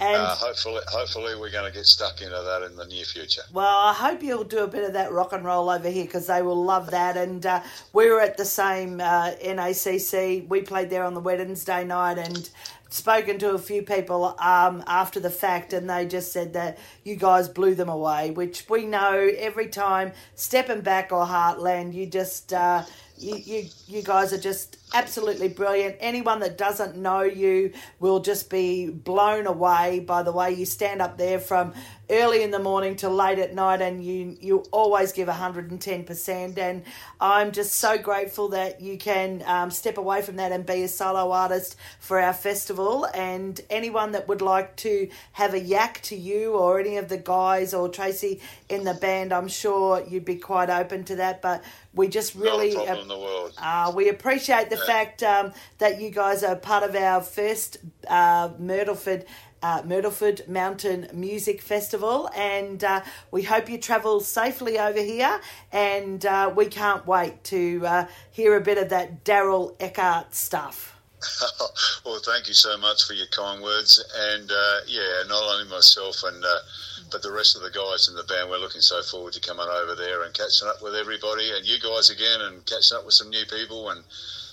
and 0.00 0.16
uh, 0.16 0.34
hopefully, 0.34 0.82
hopefully 0.88 1.34
we're 1.38 1.50
going 1.50 1.70
to 1.70 1.76
get 1.76 1.86
stuck 1.86 2.20
into 2.20 2.42
that 2.42 2.62
in 2.62 2.76
the 2.76 2.86
near 2.86 3.04
future. 3.04 3.42
Well, 3.52 3.66
I 3.66 3.92
hope 3.92 4.22
you'll 4.22 4.44
do 4.44 4.58
a 4.64 4.68
bit 4.68 4.84
of 4.84 4.92
that 4.92 5.12
rock 5.12 5.32
and 5.32 5.44
roll 5.44 5.70
over 5.70 5.88
here 5.88 6.04
because 6.04 6.26
they 6.26 6.42
will 6.42 6.62
love 6.62 6.90
that. 6.90 7.16
And 7.16 7.44
uh, 7.44 7.62
we 7.92 8.10
were 8.10 8.20
at 8.20 8.36
the 8.36 8.44
same 8.44 9.00
uh, 9.00 9.32
NACC. 9.42 10.46
We 10.48 10.62
played 10.62 10.90
there 10.90 11.04
on 11.04 11.14
the 11.14 11.20
Wednesday 11.20 11.84
night 11.84 12.18
and 12.18 12.48
spoken 12.88 13.38
to 13.38 13.50
a 13.50 13.58
few 13.58 13.82
people 13.82 14.36
um, 14.38 14.84
after 14.86 15.18
the 15.18 15.30
fact, 15.30 15.72
and 15.72 15.88
they 15.88 16.06
just 16.06 16.32
said 16.32 16.52
that 16.52 16.78
you 17.04 17.16
guys 17.16 17.48
blew 17.48 17.74
them 17.74 17.88
away. 17.88 18.30
Which 18.30 18.68
we 18.68 18.84
know 18.84 19.30
every 19.38 19.68
time 19.68 20.12
stepping 20.34 20.82
back 20.82 21.12
or 21.12 21.24
Heartland, 21.26 21.94
you 21.94 22.06
just. 22.06 22.52
Uh, 22.52 22.84
you, 23.18 23.36
you, 23.36 23.68
you 23.86 24.02
guys 24.02 24.32
are 24.32 24.38
just 24.38 24.78
absolutely 24.94 25.48
brilliant. 25.48 25.96
Anyone 26.00 26.40
that 26.40 26.56
doesn't 26.56 26.96
know 26.96 27.22
you 27.22 27.72
will 27.98 28.20
just 28.20 28.48
be 28.50 28.88
blown 28.88 29.46
away 29.46 30.00
by 30.00 30.22
the 30.22 30.32
way 30.32 30.52
you 30.52 30.64
stand 30.64 31.02
up 31.02 31.18
there 31.18 31.38
from 31.38 31.74
early 32.08 32.42
in 32.42 32.52
the 32.52 32.58
morning 32.58 32.94
to 32.94 33.08
late 33.08 33.38
at 33.38 33.52
night 33.52 33.80
and 33.82 34.04
you 34.04 34.36
you 34.40 34.58
always 34.70 35.10
give 35.12 35.26
110% 35.26 36.58
and 36.58 36.84
I'm 37.20 37.50
just 37.50 37.74
so 37.74 37.98
grateful 37.98 38.50
that 38.50 38.80
you 38.80 38.96
can 38.96 39.42
um, 39.44 39.70
step 39.70 39.98
away 39.98 40.22
from 40.22 40.36
that 40.36 40.52
and 40.52 40.64
be 40.64 40.84
a 40.84 40.88
solo 40.88 41.32
artist 41.32 41.76
for 41.98 42.20
our 42.20 42.32
festival. 42.32 43.06
And 43.06 43.60
anyone 43.70 44.12
that 44.12 44.28
would 44.28 44.40
like 44.42 44.76
to 44.76 45.08
have 45.32 45.54
a 45.54 45.60
yak 45.60 46.00
to 46.04 46.16
you 46.16 46.52
or 46.52 46.78
any 46.78 46.96
of 46.96 47.08
the 47.08 47.18
guys 47.18 47.74
or 47.74 47.88
Tracy 47.88 48.40
in 48.68 48.84
the 48.84 48.94
band 48.94 49.32
I'm 49.32 49.48
sure 49.48 50.04
you'd 50.06 50.24
be 50.24 50.36
quite 50.36 50.70
open 50.70 51.04
to 51.04 51.16
that. 51.16 51.42
But 51.42 51.64
we 51.96 52.08
just 52.08 52.34
really 52.34 52.74
Not 52.74 52.82
a 52.82 52.86
problem 52.86 53.02
in 53.02 53.08
the 53.08 53.18
world. 53.18 53.52
uh, 53.58 53.92
we 53.94 54.08
appreciate 54.08 54.70
the 54.70 54.76
fact 54.76 55.22
um, 55.22 55.52
that 55.78 56.00
you 56.00 56.10
guys 56.10 56.44
are 56.44 56.54
part 56.54 56.84
of 56.84 56.94
our 56.94 57.20
first 57.22 57.78
uh, 58.06 58.50
Myrtleford. 58.60 59.24
Uh, 59.62 59.82
Myrtleford 59.82 60.46
Mountain 60.46 61.08
Music 61.14 61.60
Festival, 61.62 62.30
and 62.36 62.84
uh, 62.84 63.00
we 63.32 63.42
hope 63.42 63.68
you 63.70 63.78
travel 63.78 64.20
safely 64.20 64.78
over 64.78 65.00
here. 65.00 65.40
And 65.72 66.24
uh, 66.24 66.52
we 66.54 66.66
can't 66.66 67.04
wait 67.06 67.42
to 67.44 67.82
uh, 67.84 68.06
hear 68.30 68.54
a 68.56 68.60
bit 68.60 68.76
of 68.78 68.90
that 68.90 69.24
Darryl 69.24 69.74
Eckert 69.80 70.34
stuff. 70.34 70.94
well, 72.04 72.20
thank 72.24 72.46
you 72.48 72.54
so 72.54 72.76
much 72.78 73.04
for 73.06 73.14
your 73.14 73.26
kind 73.28 73.62
words, 73.62 74.04
and 74.14 74.52
uh, 74.52 74.80
yeah, 74.86 75.22
not 75.26 75.42
only 75.42 75.68
myself 75.68 76.22
and 76.24 76.44
uh, 76.44 76.58
but 77.10 77.22
the 77.22 77.30
rest 77.30 77.56
of 77.56 77.62
the 77.62 77.70
guys 77.70 78.08
in 78.08 78.14
the 78.14 78.24
band. 78.24 78.50
We're 78.50 78.58
looking 78.58 78.80
so 78.80 79.02
forward 79.02 79.32
to 79.34 79.40
coming 79.40 79.66
over 79.68 79.94
there 79.94 80.22
and 80.22 80.34
catching 80.34 80.68
up 80.68 80.82
with 80.82 80.94
everybody, 80.94 81.52
and 81.52 81.66
you 81.66 81.78
guys 81.78 82.10
again, 82.10 82.40
and 82.40 82.64
catching 82.66 82.96
up 82.96 83.04
with 83.04 83.14
some 83.14 83.30
new 83.30 83.46
people 83.46 83.90
and 83.90 84.04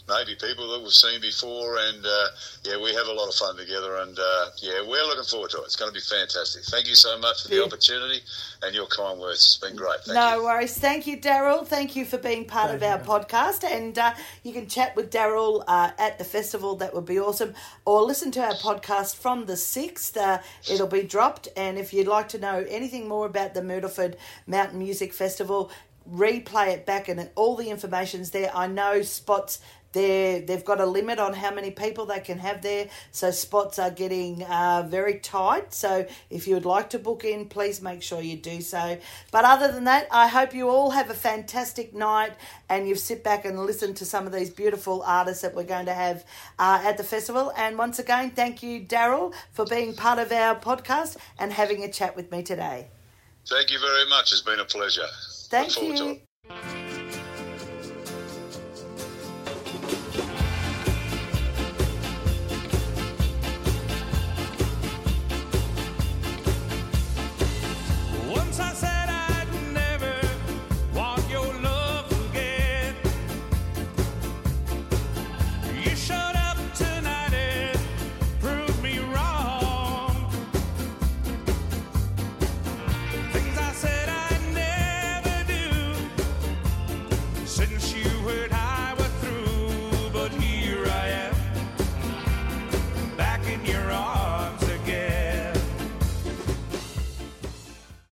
maybe 0.07 0.35
people 0.35 0.69
that 0.71 0.81
we've 0.81 0.91
seen 0.91 1.21
before. 1.21 1.77
And 1.77 2.05
uh, 2.05 2.27
yeah, 2.63 2.81
we 2.81 2.93
have 2.93 3.07
a 3.07 3.13
lot 3.13 3.27
of 3.29 3.35
fun 3.35 3.55
together, 3.57 3.97
and 3.97 4.17
uh, 4.17 4.45
yeah, 4.61 4.81
we're 4.85 5.05
looking 5.05 5.23
forward 5.23 5.51
to 5.51 5.57
it. 5.61 5.65
It's 5.65 5.75
going 5.75 5.89
to 5.91 5.93
be 5.93 6.01
fantastic. 6.01 6.63
Thank 6.65 6.87
you 6.87 6.95
so 6.95 7.17
much 7.19 7.43
for 7.43 7.49
the 7.49 7.55
Yeah. 7.57 7.63
opportunity 7.63 8.19
and 8.61 8.73
your 8.75 8.87
kind 8.87 9.19
words. 9.19 9.39
It's 9.39 9.57
been 9.57 9.75
great. 9.75 9.99
Thank 10.05 10.15
no 10.15 10.37
you. 10.37 10.43
worries. 10.43 10.77
Thank 10.77 11.07
you, 11.07 11.17
Darryl. 11.17 11.65
Thank 11.65 11.95
you 11.95 12.05
for 12.05 12.17
being 12.17 12.45
part 12.45 12.73
of 12.73 12.81
our 12.83 12.99
podcast. 12.99 13.63
And 13.63 13.97
uh, 13.97 14.13
you 14.43 14.53
can 14.53 14.67
chat 14.67 14.95
with 14.95 15.11
Darryl 15.11 15.63
uh, 15.67 15.91
at 15.97 16.17
the 16.17 16.23
festival. 16.25 16.75
That 16.75 16.93
would 16.93 17.05
be 17.05 17.19
awesome. 17.19 17.53
Or 17.85 18.01
listen 18.03 18.31
to 18.31 18.41
our 18.43 18.53
podcast 18.53 19.15
from 19.15 19.45
the 19.45 19.53
6th. 19.53 20.17
Uh, 20.17 20.39
it'll 20.69 20.87
be 20.87 21.03
dropped. 21.03 21.47
And 21.55 21.77
if 21.77 21.93
you'd 21.93 22.07
like 22.07 22.29
to 22.29 22.39
know 22.39 22.65
anything 22.69 23.07
more 23.07 23.25
about 23.25 23.53
the 23.53 23.61
Myrtleford 23.61 24.15
Mountain 24.47 24.79
Music 24.79 25.13
Festival, 25.13 25.71
replay 26.09 26.69
it 26.69 26.85
back 26.85 27.07
and 27.07 27.29
all 27.35 27.55
the 27.55 27.69
information's 27.69 28.31
there. 28.31 28.51
I 28.53 28.67
know 28.67 29.01
spots 29.01 29.59
they're, 29.93 30.41
they've 30.41 30.65
got 30.65 30.79
a 30.81 30.85
limit 30.85 31.19
on 31.19 31.33
how 31.33 31.53
many 31.53 31.71
people 31.71 32.05
they 32.05 32.19
can 32.19 32.39
have 32.39 32.61
there, 32.61 32.89
so 33.11 33.31
spots 33.31 33.79
are 33.79 33.91
getting 33.91 34.43
uh, 34.43 34.85
very 34.87 35.19
tight. 35.19 35.73
So 35.73 36.05
if 36.29 36.47
you 36.47 36.55
would 36.55 36.65
like 36.65 36.89
to 36.91 36.99
book 36.99 37.23
in, 37.23 37.47
please 37.47 37.81
make 37.81 38.01
sure 38.01 38.21
you 38.21 38.35
do 38.35 38.61
so. 38.61 38.97
But 39.31 39.45
other 39.45 39.71
than 39.71 39.85
that, 39.85 40.07
I 40.11 40.27
hope 40.27 40.53
you 40.53 40.69
all 40.69 40.91
have 40.91 41.09
a 41.09 41.13
fantastic 41.13 41.93
night 41.93 42.33
and 42.69 42.87
you 42.87 42.95
sit 42.95 43.23
back 43.23 43.45
and 43.45 43.59
listen 43.59 43.93
to 43.95 44.05
some 44.05 44.25
of 44.25 44.33
these 44.33 44.49
beautiful 44.49 45.03
artists 45.03 45.41
that 45.43 45.55
we're 45.55 45.63
going 45.63 45.85
to 45.85 45.93
have 45.93 46.25
uh, 46.59 46.81
at 46.83 46.97
the 46.97 47.03
festival. 47.03 47.53
And 47.55 47.77
once 47.77 47.99
again, 47.99 48.31
thank 48.31 48.63
you, 48.63 48.81
Darryl, 48.81 49.33
for 49.51 49.65
being 49.65 49.93
part 49.93 50.19
of 50.19 50.31
our 50.31 50.55
podcast 50.55 51.17
and 51.37 51.53
having 51.53 51.83
a 51.83 51.91
chat 51.91 52.15
with 52.15 52.31
me 52.31 52.43
today. 52.43 52.87
Thank 53.47 53.71
you 53.71 53.79
very 53.79 54.07
much. 54.09 54.31
It's 54.31 54.41
been 54.41 54.59
a 54.59 54.65
pleasure. 54.65 55.07
Thank 55.49 55.75
Look 55.75 55.97
forward 55.97 55.97
to 55.97 56.69
you. 56.77 56.82